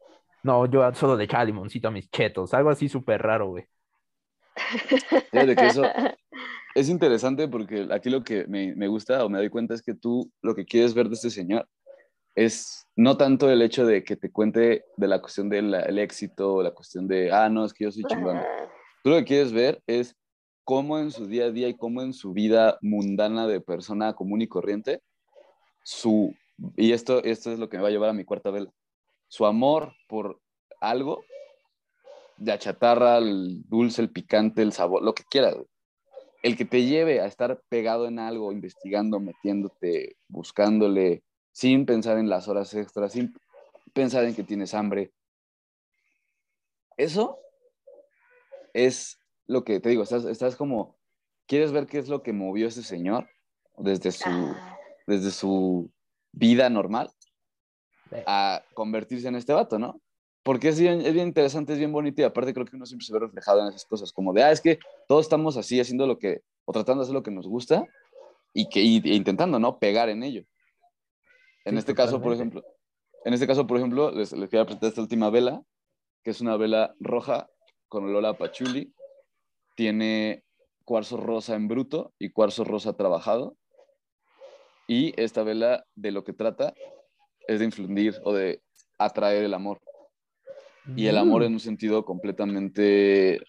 [0.43, 3.65] no, yo solo echaba limoncito a mis chetos, algo así súper raro, güey.
[5.31, 5.83] Fíjate que eso
[6.75, 9.93] es interesante porque aquí lo que me, me gusta o me doy cuenta es que
[9.93, 11.67] tú lo que quieres ver de este señor
[12.35, 16.55] es no tanto el hecho de que te cuente de la cuestión del el éxito
[16.55, 18.39] o la cuestión de, ah, no, es que yo soy chingón.
[19.03, 20.15] Tú lo que quieres ver es
[20.63, 24.41] cómo en su día a día y cómo en su vida mundana de persona común
[24.41, 25.01] y corriente,
[25.83, 26.33] su,
[26.77, 28.71] y esto, esto es lo que me va a llevar a mi cuarta vela,
[29.27, 30.39] su amor por
[30.79, 31.23] algo,
[32.37, 35.55] la chatarra, el dulce, el picante, el sabor, lo que quieras,
[36.41, 42.29] el que te lleve a estar pegado en algo, investigando, metiéndote, buscándole, sin pensar en
[42.29, 43.33] las horas extras, sin
[43.93, 45.11] pensar en que tienes hambre.
[46.97, 47.39] Eso
[48.73, 50.97] es lo que te digo, estás, estás como,
[51.45, 53.27] ¿quieres ver qué es lo que movió a ese señor
[53.77, 54.77] desde su, Ah,
[55.07, 55.91] desde su
[56.31, 57.11] vida normal
[58.25, 60.01] a convertirse en este vato, ¿no?
[60.43, 63.05] Porque es bien, es bien interesante, es bien bonito y aparte creo que uno siempre
[63.05, 66.07] se ve reflejado en esas cosas, como de, ah, es que todos estamos así haciendo
[66.07, 67.85] lo que, o tratando de hacer lo que nos gusta
[68.53, 69.77] y, que, y, e intentando, ¿no?
[69.77, 70.43] Pegar en ello.
[71.63, 72.57] En Sí, este caso, por totalmente.
[72.59, 72.75] ejemplo,
[73.23, 75.63] en este caso, por ejemplo, les, les quería presentar esta última vela,
[76.23, 77.47] que es una vela roja
[77.87, 78.91] con olor a pachuli.
[79.75, 80.43] Tiene
[80.85, 83.55] cuarzo rosa en bruto y cuarzo rosa trabajado.
[84.87, 86.73] Y esta vela de lo que trata
[87.47, 88.61] es de infundir o de
[88.97, 89.79] atraer el amor.
[90.95, 91.45] Y el amor Mm.
[91.45, 93.39] en un sentido completamente...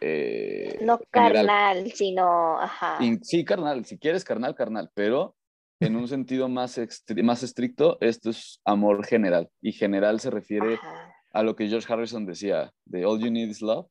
[0.00, 1.46] eh, no general.
[1.46, 3.02] carnal, sino, ajá.
[3.04, 5.34] In- sí, carnal, si quieres carnal, carnal, pero
[5.80, 6.80] en un sentido más,
[7.22, 9.48] más estricto, esto es amor general.
[9.60, 11.14] Y general se refiere Ajá.
[11.32, 13.86] a lo que George Harrison decía, de all you need is love.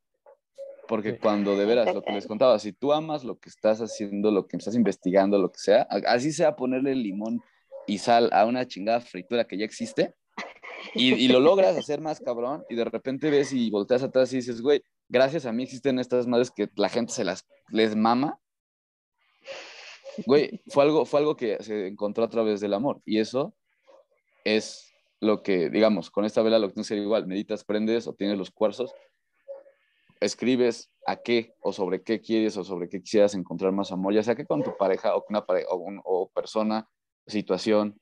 [0.87, 1.17] Porque Sí.
[1.21, 4.47] cuando de veras, lo que les contaba, si tú amas lo que estás haciendo, lo
[4.47, 7.41] que estás investigando, lo que sea, a- así sea ponerle limón
[7.85, 10.13] y sal a una chingada fritura que ya existe,
[10.93, 14.37] y, y lo logras hacer más cabrón, y de repente ves y volteas atrás y
[14.37, 18.39] dices, güey, gracias a mí existen estas madres que la gente se las les mama.
[20.25, 23.53] Güey, fue algo, fue algo que se encontró a través del amor, y eso
[24.43, 28.07] es lo que, digamos, con esta vela lo que tienes que hacer igual, meditas, prendes,
[28.07, 28.93] obtienes los cuarzos,
[30.19, 34.23] escribes a qué o sobre qué quieres o sobre qué quisieras encontrar más amor, ya
[34.23, 36.89] sea que con tu pareja o con una pareja o, un- o persona,
[37.27, 37.99] situación,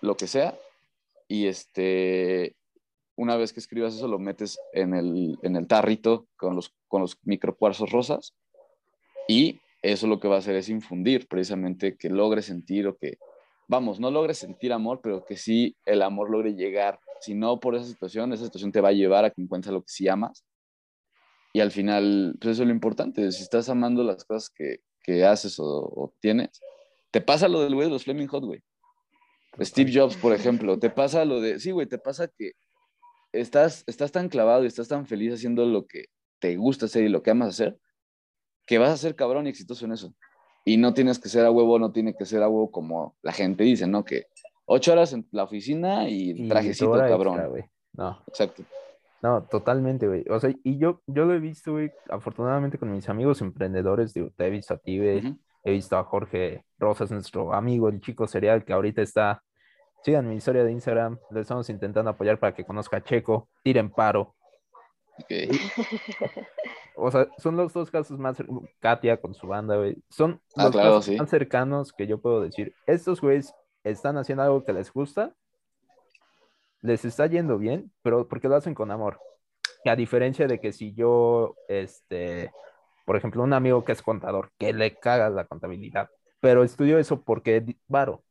[0.00, 0.58] lo que sea.
[1.28, 2.56] Y este,
[3.16, 7.02] una vez que escribas eso, lo metes en el, en el tarrito con los, con
[7.02, 8.34] los microcuarzos rosas
[9.28, 13.18] y eso lo que va a hacer es infundir precisamente que logres sentir o que,
[13.68, 16.98] vamos, no logres sentir amor, pero que sí el amor logre llegar.
[17.20, 19.82] Si no por esa situación, esa situación te va a llevar a que encuentres lo
[19.82, 20.44] que sí amas
[21.52, 23.30] Y al final, pues eso es lo importante.
[23.32, 26.60] Si estás amando las cosas que, que haces o, o, tienes,
[27.10, 28.62] te pasa lo del güey de los Fleming Hot, güey.
[29.60, 32.52] Steve Jobs, por ejemplo, te pasa lo de, sí, güey, te pasa que
[33.32, 36.06] estás, estás tan clavado y estás tan feliz haciendo lo que
[36.38, 37.78] te gusta hacer y lo que amas hacer,
[38.66, 40.14] que vas a ser cabrón y exitoso en eso.
[40.64, 43.32] Y no tienes que ser a huevo, no tiene que ser a huevo como la
[43.32, 44.04] gente dice, ¿no?
[44.04, 44.26] Que
[44.66, 47.40] ocho horas en la oficina y, trajecito cabrón.
[47.92, 48.22] no.
[48.28, 48.64] Exacto.
[49.20, 50.24] No, totalmente, güey.
[50.30, 54.30] O sea, y yo, yo lo he visto, güey, afortunadamente con mis amigos emprendedores, digo,
[54.36, 58.28] te he visto a ti, güey, he visto a Jorge Rosas, nuestro amigo, el chico
[58.28, 59.42] serial que ahorita está
[60.04, 61.18] Sigan mi historia de Instagram.
[61.30, 63.48] Le estamos intentando apoyar para que conozca a Checo.
[63.62, 64.34] Tiren paro.
[67.00, 68.42] O sea, son los dos casos más.
[68.80, 70.02] Katia con su banda, güey.
[70.08, 72.74] Son ah, los casos más cercanos que yo puedo decir.
[72.86, 75.32] Estos güeyes están haciendo algo que les gusta.
[76.80, 79.20] Les está yendo bien, pero porque lo hacen con amor.
[79.84, 82.52] a diferencia de que si yo, este,
[83.04, 86.08] por ejemplo, un amigo que es contador, que le caga la contabilidad,
[86.40, 88.22] pero estudió eso porque varo.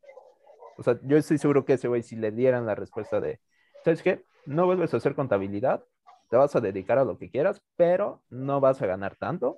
[0.78, 3.40] O sea, yo estoy seguro que ese güey, si le dieran la respuesta de,
[3.84, 4.24] ¿sabes qué?
[4.46, 5.84] No vuelves a hacer contabilidad,
[6.30, 9.58] te vas a dedicar a lo que quieras, pero no vas a ganar tanto.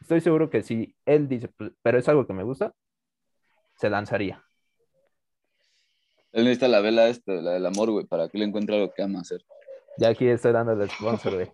[0.00, 2.74] Estoy seguro que si él dice, pues, pero es algo que me gusta,
[3.76, 4.42] se lanzaría.
[6.32, 9.02] Él necesita la vela esta, la del amor, güey, para que le encuentre algo que
[9.02, 9.44] ama hacer.
[9.98, 11.52] Ya aquí estoy dando el sponsor, güey.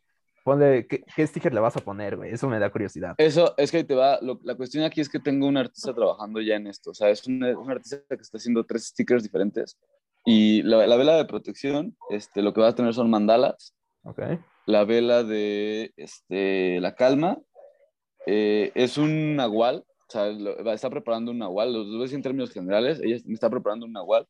[0.48, 2.32] Ponle, ¿qué, sticker le vas a poner, güey?
[2.32, 3.14] Eso me da curiosidad.
[3.18, 6.54] Eso, es que te va, la cuestión aquí es que tengo un artista trabajando ya
[6.54, 9.76] en esto, o sea, es un, un artista que está haciendo tres stickers diferentes
[10.24, 13.74] y la, la, vela de protección, este, lo que va a tener son mandalas.
[14.04, 14.20] Ok.
[14.64, 17.38] La vela de este, la calma
[18.24, 20.30] eh, es un nahual, o sea,
[20.72, 24.26] está preparando un nahual, los dos en términos generales, ella me está preparando un nahual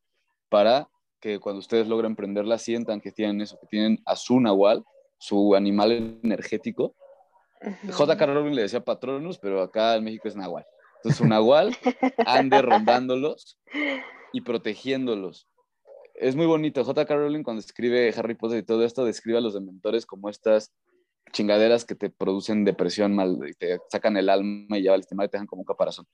[0.48, 0.88] para
[1.20, 4.84] que cuando ustedes logren prenderla sientan que tienen eso, que tienen a su nahual
[5.18, 6.94] su animal energético.
[7.90, 8.26] J.K.
[8.26, 10.64] Rowling le decía patronus, pero acá en México es nahual.
[10.96, 11.76] Entonces, un nahual
[12.24, 13.58] ande rondándolos
[14.32, 15.48] y protegiéndolos.
[16.14, 16.84] Es muy bonito.
[16.84, 17.14] J.K.
[17.14, 20.72] Rowling, cuando escribe Harry Potter y todo esto, describe a los dementores como estas
[21.32, 25.26] chingaderas que te producen depresión, mal, y te sacan el alma y ya el estimado
[25.26, 26.06] y te dejan como un caparazón.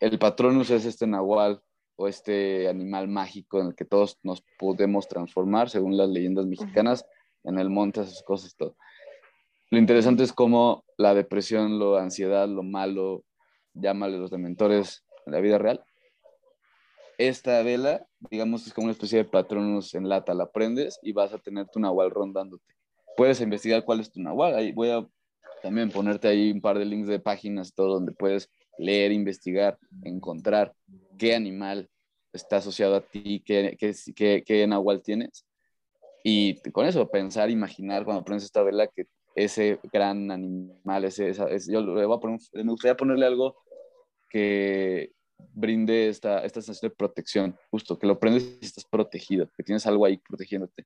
[0.00, 1.60] El patronus es este nahual
[1.96, 7.04] o este animal mágico en el que todos nos podemos transformar, según las leyendas mexicanas
[7.48, 8.76] en el monte, esas cosas, todo.
[9.70, 13.24] Lo interesante es cómo la depresión, la ansiedad, lo malo,
[13.74, 15.82] llámale los dementores en la vida real.
[17.16, 21.32] Esta vela, digamos, es como una especie de patronos en lata, la prendes y vas
[21.32, 22.64] a tener tu nahual rondándote.
[23.16, 24.54] Puedes investigar cuál es tu nahual.
[24.54, 25.06] Ahí voy a
[25.62, 30.72] también ponerte ahí un par de links de páginas, todo donde puedes leer, investigar, encontrar
[31.18, 31.90] qué animal
[32.32, 35.47] está asociado a ti, qué, qué, qué, qué nahual tienes
[36.22, 41.32] y con eso, pensar, imaginar cuando pones esta vela que ese gran animal, ese,
[41.68, 43.56] yo le voy a poner, me gustaría ponerle algo
[44.28, 49.62] que brinde esta, esta sensación de protección, justo, que lo prendes y estás protegido, que
[49.62, 50.84] tienes algo ahí protegiéndote.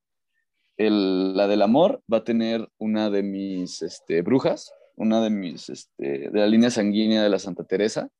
[0.77, 5.69] El, la del amor va a tener una de mis este, brujas, una de mis,
[5.69, 8.11] este, de la línea sanguínea de la Santa Teresa,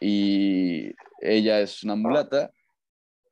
[0.00, 2.50] y ella es una mulata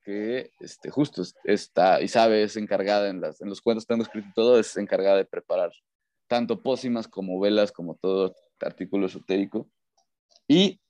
[0.04, 4.28] que este, justo está y sabe, es encargada en, las, en los cuentos tengo escrito
[4.34, 5.72] todo, es encargada de preparar
[6.28, 9.68] tanto pócimas como velas, como todo artículo esotérico.
[10.48, 10.80] Y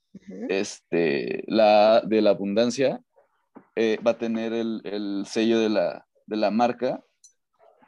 [0.49, 3.03] este, la de la abundancia
[3.77, 7.05] eh, va a tener el, el sello de la, de la, marca,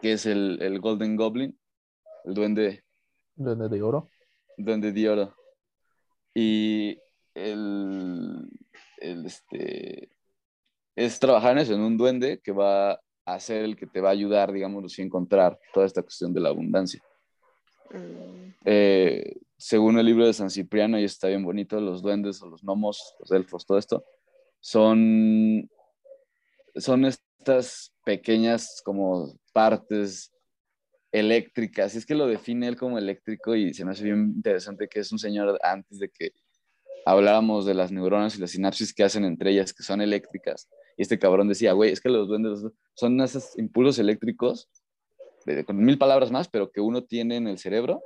[0.01, 1.59] que es el, el, Golden Goblin,
[2.25, 2.85] el duende.
[3.35, 4.09] Duende de oro.
[4.57, 5.35] Duende de oro.
[6.35, 6.99] Y
[7.35, 8.49] el,
[8.99, 10.11] el, este,
[10.97, 14.09] es trabajar en eso, en un duende que va a ser el que te va
[14.09, 17.03] a ayudar, digamos, a encontrar toda esta cuestión de la abundancia.
[17.93, 18.55] Mm.
[18.65, 22.63] Eh, según el libro de San Cipriano, y está bien bonito, los duendes o los
[22.63, 24.05] gnomos, los elfos, todo esto,
[24.61, 25.69] son,
[26.75, 30.33] son estas pequeñas como partes
[31.13, 35.01] eléctricas, es que lo define él como eléctrico y se me hace bien interesante que
[35.01, 36.33] es un señor antes de que
[37.07, 41.03] hablábamos de las neuronas y las sinapsis que hacen entre ellas, que son eléctricas, y
[41.03, 44.69] este cabrón decía, güey, es que los duendes son esos impulsos eléctricos,
[45.67, 48.03] con mil palabras más, pero que uno tiene en el cerebro,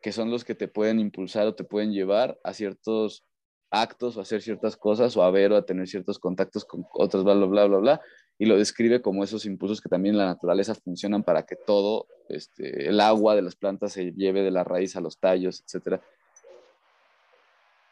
[0.00, 3.24] que son los que te pueden impulsar o te pueden llevar a ciertos
[3.70, 6.86] actos o a hacer ciertas cosas o a ver o a tener ciertos contactos con
[6.92, 8.00] otros, bla, bla, bla, bla, bla.
[8.38, 12.06] Y lo describe como esos impulsos que también en la naturaleza funcionan para que todo
[12.28, 16.00] este, el agua de las plantas se lleve de la raíz a los tallos, etcétera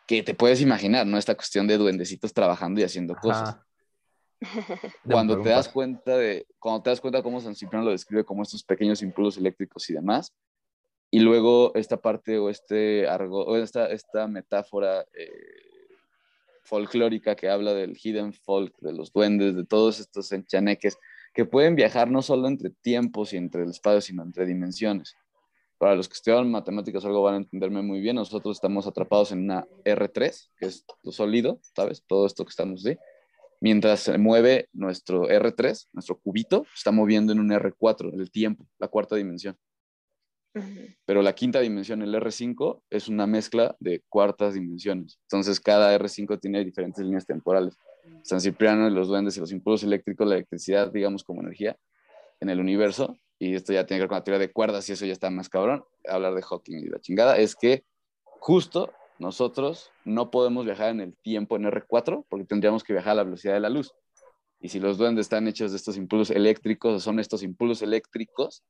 [0.06, 1.16] que te puedes imaginar, ¿no?
[1.16, 3.56] Esta cuestión de duendecitos trabajando y haciendo cosas.
[5.05, 8.43] cuando te das cuenta de, cuando te das cuenta cómo San Cipriano lo describe como
[8.43, 10.32] estos pequeños impulsos eléctricos y demás,
[11.11, 15.28] y luego esta parte o este argo, o esta, esta metáfora eh,
[16.64, 20.97] folclórica que habla del hidden folk, de los duendes, de todos estos enchaneques
[21.34, 25.14] que pueden viajar no solo entre tiempos y entre el espacio, sino entre dimensiones.
[25.78, 29.40] Para los que estudian matemáticas algo van a entenderme muy bien, nosotros estamos atrapados en
[29.45, 32.05] una R3, que es lo sólido, ¿sabes?
[32.07, 32.99] Todo esto que estamos de
[33.62, 38.88] mientras se mueve nuestro R3, nuestro cubito, está moviendo en un R4, el tiempo, la
[38.88, 39.56] cuarta dimensión.
[41.06, 45.20] Pero la quinta dimensión, el R5, es una mezcla de cuartas dimensiones.
[45.22, 47.78] Entonces, cada R5 tiene diferentes líneas temporales.
[48.24, 51.76] San Cipriano, los duendes y los impulsos eléctricos, la electricidad, digamos, como energía
[52.40, 54.92] en el universo, y esto ya tiene que ver con la teoría de cuerdas y
[54.92, 57.84] eso ya está más cabrón, hablar de Hawking y la chingada, es que
[58.24, 58.92] justo
[59.22, 63.24] nosotros no podemos viajar en el tiempo en R4 porque tendríamos que viajar a la
[63.24, 63.94] velocidad de la luz.
[64.60, 68.62] Y si los duendes están hechos de estos impulsos eléctricos, son estos impulsos eléctricos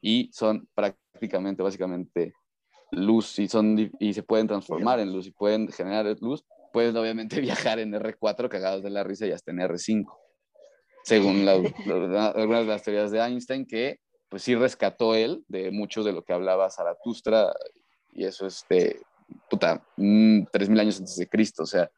[0.00, 2.32] y son prácticamente, básicamente,
[2.92, 7.40] luz y, son, y se pueden transformar en luz y pueden generar luz, puedes obviamente
[7.40, 10.04] viajar en R4 cagados de la risa y hasta en R5,
[11.04, 16.12] según algunas de las teorías de Einstein, que pues sí rescató él de mucho de
[16.12, 17.52] lo que hablaba Zaratustra,
[18.12, 19.00] y eso es de,
[19.50, 21.90] puta, mm, tres mil años antes de Cristo, o sea,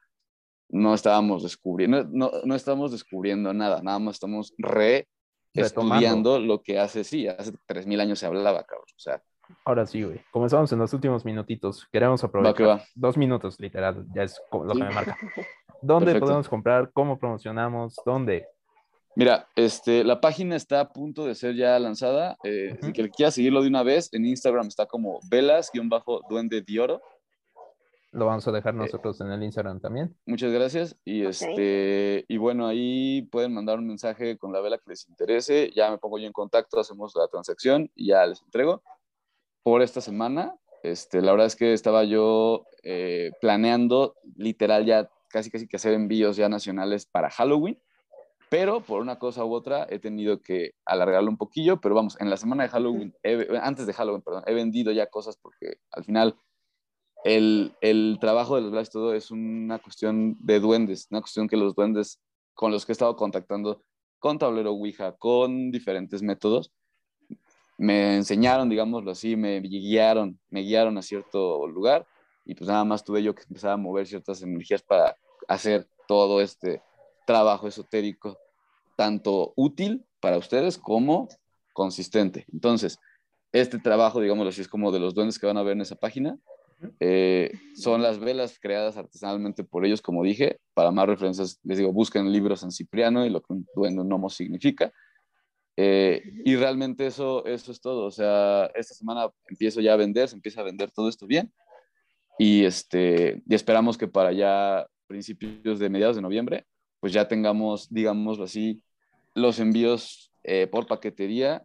[0.68, 5.08] no estábamos descubriendo, no, no estamos descubriendo nada, nada más estamos re
[5.52, 9.22] estudiando lo que hace, sí, hace tres mil años se hablaba, cabrón, o sea.
[9.64, 10.20] Ahora sí, güey.
[10.30, 11.86] Comenzamos en los últimos minutitos.
[11.92, 12.82] Queremos aprovechar.
[12.94, 15.18] Dos minutos, literal, ya es lo que me marca.
[15.82, 16.90] ¿Dónde podemos comprar?
[16.92, 17.96] ¿Cómo promocionamos?
[18.06, 18.46] ¿Dónde?
[19.16, 22.36] Mira, este, la página está a punto de ser ya lanzada.
[22.42, 27.02] Eh, Si que quiera seguirlo de una vez, en Instagram está como velas-duende de oro.
[28.14, 30.16] Lo vamos a dejar eh, nosotros en el Instagram también.
[30.24, 30.96] Muchas gracias.
[31.04, 35.72] Y, este, y bueno, ahí pueden mandar un mensaje con la vela que les interese.
[35.74, 38.84] Ya me pongo yo en contacto, hacemos la transacción y ya les entrego.
[39.64, 40.54] Por esta semana,
[40.84, 45.92] este, la verdad es que estaba yo eh, planeando literal ya casi casi que hacer
[45.92, 47.82] envíos ya nacionales para Halloween.
[48.48, 51.80] Pero por una cosa u otra he tenido que alargarlo un poquillo.
[51.80, 53.12] Pero vamos, en la semana de Halloween,
[53.60, 56.36] antes de Halloween, perdón, he vendido ya cosas porque al final
[57.24, 61.56] el, el trabajo de los Blast todo es una cuestión de duendes, una cuestión que
[61.56, 62.20] los duendes
[62.54, 63.82] con los que he estado contactando
[64.18, 66.72] con tablero Ouija, con diferentes métodos,
[67.76, 72.06] me enseñaron, digámoslo así, me guiaron, me guiaron a cierto lugar
[72.44, 75.16] y pues nada más tuve yo que empezar a mover ciertas energías para
[75.48, 76.82] hacer todo este
[77.26, 78.38] trabajo esotérico,
[78.96, 81.28] tanto útil para ustedes como
[81.72, 82.46] consistente.
[82.52, 82.98] Entonces,
[83.52, 85.96] este trabajo, digámoslo así, es como de los duendes que van a ver en esa
[85.96, 86.38] página,
[87.00, 90.58] eh, son las velas creadas artesanalmente por ellos, como dije.
[90.74, 94.30] Para más referencias, les digo, busquen libros San Cipriano y lo que un duende gnomo
[94.30, 94.92] significa.
[95.76, 98.06] Eh, y realmente eso, eso es todo.
[98.06, 101.52] O sea, esta semana empiezo ya a vender, se empieza a vender todo esto bien.
[102.38, 106.66] Y, este, y esperamos que para ya principios de mediados de noviembre,
[107.00, 108.82] pues ya tengamos, digámoslo así,
[109.34, 111.64] los envíos eh, por paquetería.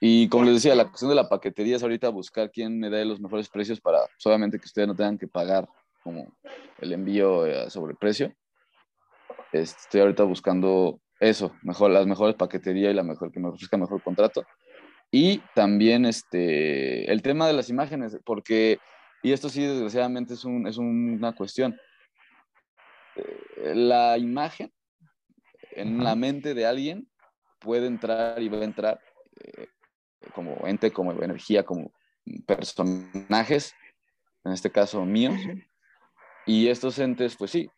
[0.00, 3.04] Y como les decía, la cuestión de la paquetería es ahorita buscar quién me dé
[3.04, 5.66] los mejores precios para, solamente que ustedes no tengan que pagar
[6.02, 6.36] como
[6.78, 8.32] el envío eh, sobre precio.
[9.52, 14.02] Estoy ahorita buscando eso, mejor, las mejores paqueterías y la mejor que me ofrezca mejor
[14.02, 14.44] contrato.
[15.10, 18.78] Y también este, el tema de las imágenes, porque,
[19.22, 21.74] y esto sí desgraciadamente es, un, es una cuestión,
[23.16, 24.70] eh, la imagen
[25.70, 27.08] en la mente de alguien
[27.60, 29.00] puede entrar y va a entrar
[29.40, 29.68] eh,
[30.34, 31.92] como ente, como energía, como
[32.46, 33.74] personajes,
[34.44, 35.40] en este caso míos.
[36.46, 37.68] Y estos entes, pues sí,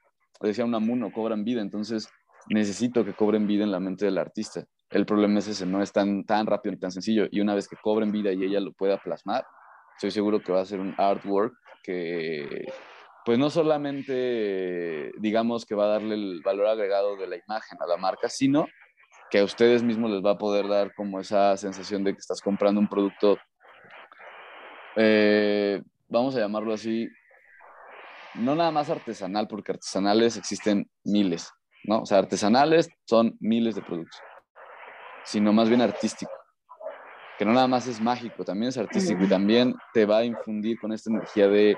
[0.41, 2.09] decía Unamuno, cobran vida, entonces
[2.49, 4.65] necesito que cobren vida en la mente del artista.
[4.91, 7.27] El problema es ese, no es tan, tan rápido ni tan sencillo.
[7.31, 9.47] Y una vez que cobren vida y ella lo pueda plasmar,
[9.97, 12.67] estoy seguro que va a ser un artwork que,
[13.25, 17.87] pues no solamente digamos que va a darle el valor agregado de la imagen a
[17.87, 18.67] la marca, sino
[19.31, 22.41] que a ustedes mismos les va a poder dar como esa sensación de que estás
[22.41, 23.39] comprando un producto,
[24.97, 27.09] eh, vamos a llamarlo así,
[28.35, 31.51] no nada más artesanal, porque artesanales existen miles,
[31.85, 32.03] ¿no?
[32.03, 34.21] O sea, artesanales son miles de productos,
[35.25, 36.33] sino más bien artístico,
[37.39, 40.79] que no nada más es mágico, también es artístico y también te va a infundir
[40.81, 41.77] con esta energía de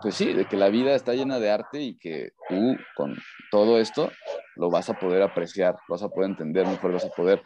[0.00, 3.16] pues sí, de que la vida está llena de arte y que tú con
[3.50, 4.10] todo esto
[4.56, 7.42] lo vas a poder apreciar, lo vas a poder entender mejor, vas a poder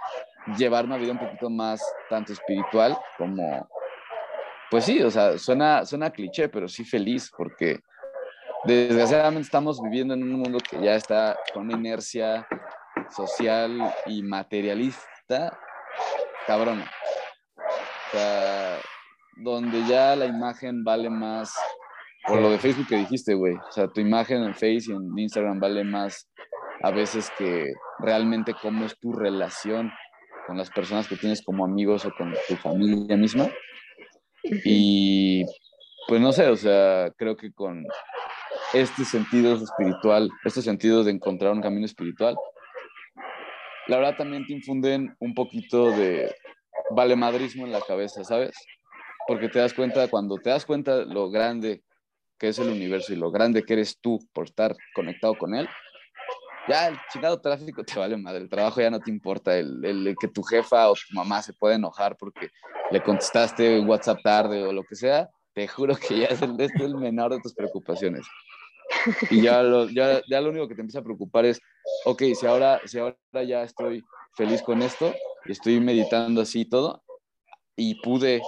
[0.56, 3.68] llevar una vida un poquito más tanto espiritual como,
[4.70, 7.80] pues sí, o sea, suena, suena cliché, pero sí feliz, porque
[8.64, 12.46] desgraciadamente estamos viviendo en un mundo que ya está con una inercia
[13.14, 15.58] social y materialista
[16.46, 16.90] cabrona.
[17.58, 18.78] O sea,
[19.36, 21.54] donde ya la imagen vale más,
[22.26, 23.54] por lo de Facebook que dijiste, güey.
[23.54, 26.28] O sea, tu imagen en Facebook y en Instagram vale más
[26.82, 29.92] a veces que realmente cómo es tu relación
[30.46, 33.48] con las personas que tienes como amigos o con tu familia misma.
[34.64, 35.44] Y
[36.08, 37.84] pues no sé, o sea, creo que con
[38.72, 42.36] este sentido espiritual, estos sentidos de encontrar un camino espiritual,
[43.88, 46.32] la verdad también te infunden un poquito de
[46.90, 48.54] valemadrismo en la cabeza, ¿sabes?
[49.26, 51.82] Porque te das cuenta, cuando te das cuenta lo grande
[52.38, 55.68] que es el universo y lo grande que eres tú por estar conectado con él,
[56.68, 60.16] ya el chingado tráfico te vale madre, el trabajo ya no te importa, el, el,
[60.20, 62.48] que tu jefa o tu mamá se puede enojar porque
[62.90, 66.72] le contestaste WhatsApp tarde o lo que sea, te juro que ya es el, es
[66.80, 68.26] el menor de tus preocupaciones.
[69.30, 71.60] Y ya lo, ya, ya lo único que te empieza a preocupar es,
[72.04, 74.02] ok, si ahora, si ahora ya estoy
[74.36, 75.12] feliz con esto
[75.52, 77.02] estoy meditando así y todo,
[77.76, 78.42] y pude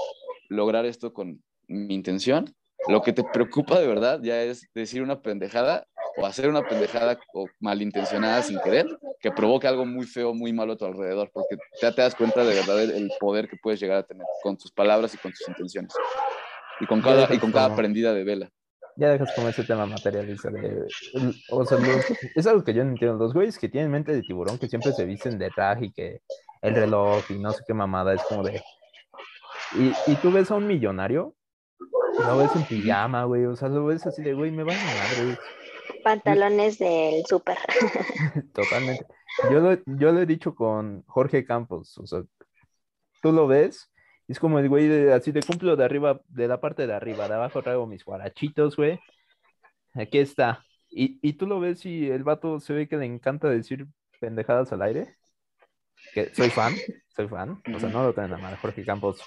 [0.48, 2.54] lograr esto con mi intención,
[2.88, 5.86] lo que te preocupa de verdad ya es decir una pendejada
[6.16, 8.86] o hacer una pendejada o malintencionada sin querer
[9.20, 12.44] que provoque algo muy feo, muy malo a tu alrededor, porque ya te das cuenta
[12.44, 15.48] de verdad el poder que puedes llegar a tener con tus palabras y con tus
[15.48, 15.92] intenciones.
[16.80, 18.50] Y con cada, y con cada prendida de vela.
[18.96, 20.86] Ya dejas como ese tema materialista de...
[21.50, 21.78] O sea,
[22.34, 23.16] es algo que yo no entiendo.
[23.16, 26.20] Los güeyes que tienen mente de tiburón, que siempre se visten de traje y que
[26.62, 28.62] el reloj y no sé qué mamada, es como de...
[29.76, 31.34] Y, y tú ves a un millonario,
[32.18, 34.84] lo ves en pijama, güey, o sea, lo ves así de, güey, me van a
[34.84, 35.38] madre,
[36.02, 37.58] Pantalones del súper.
[38.54, 39.06] Totalmente.
[39.50, 42.22] Yo lo, yo lo he dicho con Jorge Campos, o sea,
[43.22, 43.90] tú lo ves,
[44.26, 47.28] es como el güey de, así de cumplo de arriba, de la parte de arriba,
[47.28, 49.00] de abajo traigo mis guarachitos, güey.
[49.94, 50.64] Aquí está.
[50.90, 53.86] Y, y tú lo ves y el vato se ve que le encanta decir
[54.20, 55.16] pendejadas al aire.
[56.12, 56.74] Que soy fan,
[57.16, 57.62] soy fan.
[57.74, 59.22] O sea, no lo tengo nada mal, Jorge Campos.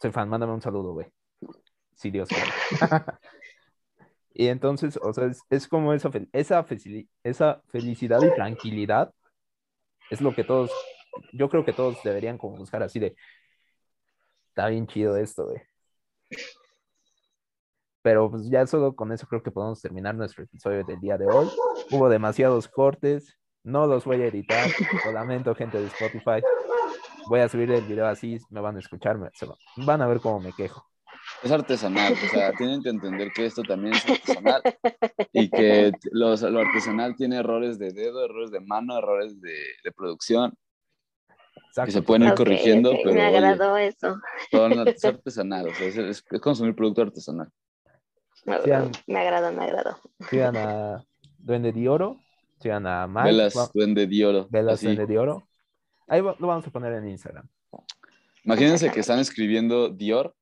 [0.00, 1.06] Soy fan, mándame un saludo, güey.
[1.94, 2.50] Si Dios quiere.
[4.34, 6.66] Y entonces, o sea, es, como esa, esa,
[7.22, 9.14] esa felicidad y tranquilidad
[10.10, 10.72] es lo que todos,
[11.32, 13.14] yo creo que todos deberían como buscar así de,
[14.48, 15.62] está bien chido esto, güey.
[18.02, 21.26] Pero pues ya solo con eso creo que podemos terminar nuestro episodio del día de
[21.26, 21.48] hoy.
[21.92, 24.68] Hubo demasiados cortes, no los voy a editar,
[25.06, 26.42] lo lamento gente de Spotify.
[27.28, 29.16] Voy a subir el video así, me van a escuchar,
[29.76, 30.93] van a ver cómo me quejo
[31.44, 34.62] es artesanal, o sea, tienen que entender que esto también es artesanal
[35.32, 40.54] y que lo artesanal tiene errores de dedo, errores de mano, errores de, de producción.
[41.84, 43.14] Que se pueden ir corrigiendo, pero.
[43.14, 44.20] Me agradó eso.
[44.86, 47.50] es artesanal, o sea, es, consumir producto artesanal.
[48.44, 48.54] me
[49.18, 49.98] agradó, me agradó.
[50.30, 51.04] Sigan a
[51.38, 52.20] Duende de Oro,
[52.60, 53.26] sigan a Mike.
[53.26, 54.46] Velas Duende de Oro.
[54.50, 55.48] Velas Duende de Oro.
[56.06, 57.48] Ahí lo vamos a poner en Instagram.
[58.44, 60.34] Imagínense que están escribiendo Dior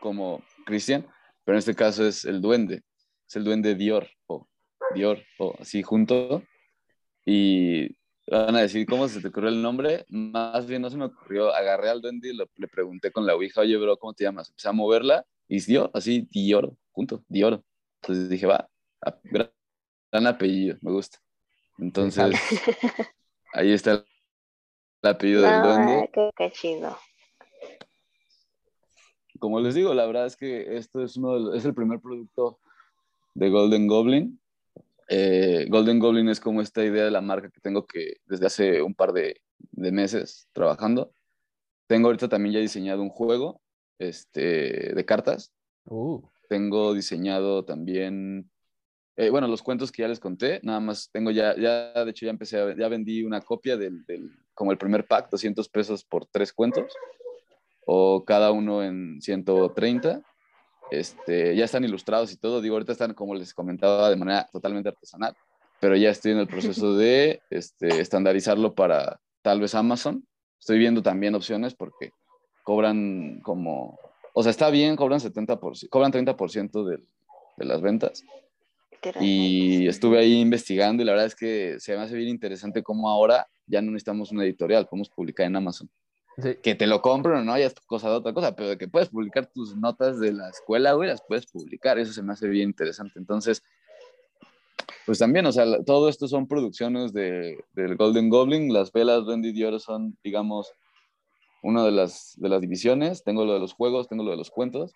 [0.00, 1.06] como Cristian,
[1.44, 2.82] pero en este caso es el duende,
[3.28, 4.48] es el duende Dior, o
[4.94, 6.42] Dior, o así junto,
[7.24, 7.96] y
[8.26, 10.04] van a decir, ¿cómo se te ocurrió el nombre?
[10.08, 13.60] Más bien no se me ocurrió, agarré al duende y le pregunté con la ouija,
[13.60, 14.48] oye, bro, ¿cómo te llamas?
[14.48, 17.62] Empecé a moverla y dio así, Dior, junto, Dior.
[18.02, 18.68] Entonces dije, va,
[19.24, 21.18] gran, apellido, me gusta.
[21.78, 22.34] Entonces,
[23.52, 24.04] ahí está el,
[25.02, 26.10] apellido del duende.
[26.36, 26.96] Qué chido
[29.40, 32.58] como les digo, la verdad es que esto es, uno es el primer producto
[33.34, 34.38] de Golden Goblin.
[35.08, 38.82] Eh, Golden Goblin es como esta idea de la marca que tengo que desde hace
[38.82, 39.40] un par de,
[39.72, 41.12] meses trabajando.
[41.88, 43.60] Tengo ahorita también ya diseñado un juego
[43.98, 45.52] este, de cartas.
[45.86, 46.22] Uh.
[46.48, 48.50] Tengo diseñado también,
[49.16, 52.26] eh, bueno, los cuentos que ya les conté, nada más tengo ya, ya de hecho
[52.26, 56.04] ya empecé, a, ya vendí una copia del, del, como el primer pack, 200 pesos
[56.04, 56.92] por tres cuentos
[57.86, 60.22] o cada uno en 130.
[60.90, 62.60] Este, ya están ilustrados y todo.
[62.60, 65.36] Digo, ahorita están, como les comentaba, de manera totalmente artesanal,
[65.80, 70.26] pero ya estoy en el proceso de este, estandarizarlo para tal vez Amazon.
[70.58, 72.12] Estoy viendo también opciones porque
[72.64, 73.98] cobran como,
[74.34, 76.98] o sea, está bien, cobran 70%, cobran 30% de,
[77.56, 78.24] de las ventas.
[79.20, 83.08] Y estuve ahí investigando y la verdad es que se me hace bien interesante cómo
[83.08, 85.88] ahora ya no necesitamos una editorial, podemos publicar en Amazon.
[86.62, 89.08] Que te lo compren o no, ya es cosa de otra cosa, pero que puedes
[89.08, 92.70] publicar tus notas de la escuela, güey, las puedes publicar, eso se me hace bien
[92.70, 93.18] interesante.
[93.18, 93.62] Entonces,
[95.06, 99.52] pues también, o sea, todo esto son producciones de, del Golden Goblin, las velas Wendy
[99.52, 100.72] Dior son, digamos,
[101.62, 104.50] una de las, de las divisiones, tengo lo de los juegos, tengo lo de los
[104.50, 104.92] cuentos,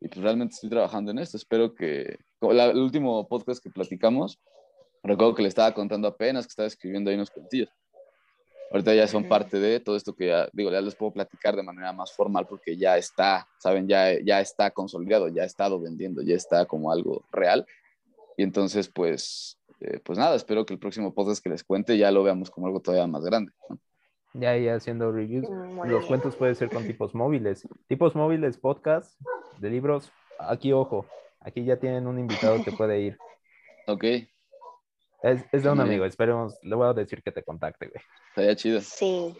[0.00, 1.36] y pues realmente estoy trabajando en esto.
[1.36, 4.40] Espero que, el último podcast que platicamos,
[5.02, 7.68] recuerdo que le estaba contando apenas que estaba escribiendo ahí unos cuentillos.
[8.70, 11.62] Ahorita ya son parte de todo esto que ya, digo, ya les puedo platicar de
[11.62, 13.86] manera más formal porque ya está, ¿saben?
[13.86, 17.66] Ya, ya está consolidado, ya ha estado vendiendo, ya está como algo real.
[18.36, 22.10] Y entonces, pues, eh, pues nada, espero que el próximo podcast que les cuente ya
[22.10, 23.52] lo veamos como algo todavía más grande.
[24.32, 25.46] Ya, ya haciendo reviews.
[25.86, 27.68] Los cuentos pueden ser con tipos móviles.
[27.88, 29.20] Tipos móviles, podcast,
[29.58, 30.10] de libros.
[30.38, 31.04] Aquí, ojo,
[31.40, 33.18] aquí ya tienen un invitado que puede ir.
[33.86, 34.04] Ok.
[35.22, 38.02] Es, de un amigo, esperemos, le voy a decir que te contacte, güey.
[38.30, 38.80] Estaría chido.
[38.80, 39.36] Sí.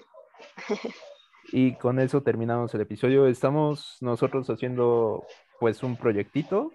[1.53, 3.27] Y con eso terminamos el episodio.
[3.27, 5.27] Estamos nosotros haciendo
[5.59, 6.71] pues un proyectito.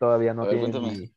[0.00, 1.12] Todavía no tiene ni,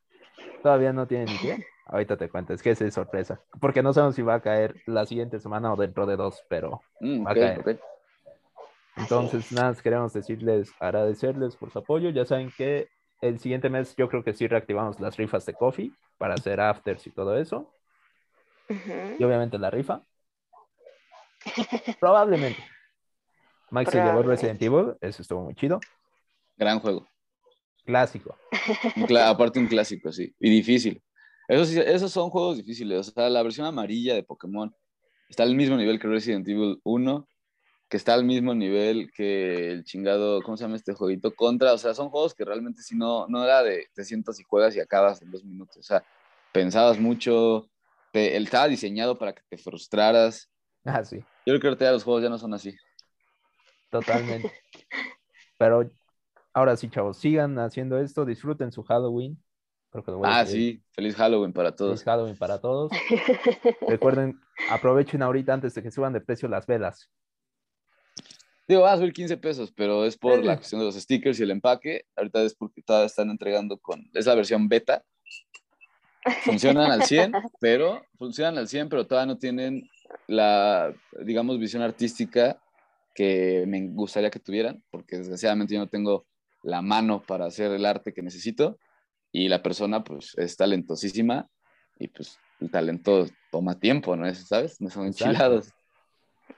[0.62, 1.66] todavía no tiene ni qué.
[1.88, 3.42] Ahorita te cuento, es que es sorpresa.
[3.60, 6.82] Porque no sabemos si va a caer la siguiente semana o dentro de dos, pero
[7.00, 7.80] mm, va a caer.
[8.96, 12.12] Entonces, nada, queremos decirles, agradecerles por su apoyo.
[12.12, 12.90] Ya saben que
[13.22, 17.08] el siguiente mes yo creo que sí reactivamos las rifas de coffee para hacer afters
[17.08, 17.74] y todo eso.
[19.18, 20.04] Y obviamente la rifa.
[22.00, 22.64] Probablemente.
[23.72, 25.80] Max se llevó Resident Evil, eso estuvo muy chido.
[26.58, 27.08] Gran juego.
[27.86, 28.38] Clásico.
[29.26, 30.36] aparte un clásico, sí.
[30.40, 31.02] Y difícil.
[31.48, 33.00] Esos, esos son juegos difíciles.
[33.00, 34.76] O sea, la versión amarilla de Pokémon
[35.30, 37.28] está al mismo nivel que Resident Evil 1
[37.90, 41.36] que está al mismo nivel que el chingado, ¿cómo se llama este jueguito?
[41.36, 44.44] Contra, o sea, son juegos que realmente si no, no era de te sientas y
[44.44, 46.04] juegas y acabas en dos minutos, o sea,
[46.52, 47.68] pensabas mucho,
[48.14, 50.52] te, él estaba diseñado para que te frustraras.
[50.86, 51.18] Ah, sí.
[51.18, 52.78] Yo creo que ahorita los juegos ya no son así.
[53.90, 54.54] Totalmente.
[55.58, 55.90] Pero
[56.54, 59.42] ahora sí, chavos, sigan haciendo esto, disfruten su Halloween.
[60.24, 61.92] ah, sí, feliz Halloween para todos.
[61.92, 62.92] Feliz Halloween para todos.
[63.88, 64.40] Recuerden,
[64.70, 67.10] aprovechen ahorita antes de que suban de precio las velas.
[68.70, 71.44] Digo, va a subir 15 pesos, pero es por la cuestión de los stickers y
[71.44, 72.06] el empaque.
[72.16, 74.08] Ahorita es porque todavía están entregando con.
[74.14, 75.04] Es la versión beta.
[76.44, 79.90] Funcionan al 100, pero funcionan al 100, pero todavía no tienen
[80.28, 80.94] la,
[81.26, 82.62] digamos, visión artística
[83.16, 86.28] que me gustaría que tuvieran, porque desgraciadamente yo no tengo
[86.62, 88.78] la mano para hacer el arte que necesito
[89.32, 91.50] y la persona pues es talentosísima
[91.98, 94.32] y pues el talento toma tiempo, ¿no?
[94.36, 94.80] ¿Sabes?
[94.80, 95.74] No son enchilados.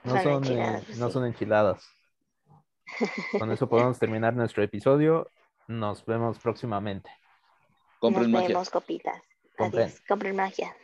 [0.04, 2.01] No son, eh, no son enchiladas.
[3.38, 5.30] Con eso podemos terminar nuestro episodio.
[5.68, 7.10] Nos vemos próximamente.
[7.98, 9.22] Compren Nos vemos, copitas.
[9.58, 10.02] Adiós.
[10.08, 10.76] Compren magia.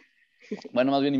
[0.72, 1.14] Bueno, más bien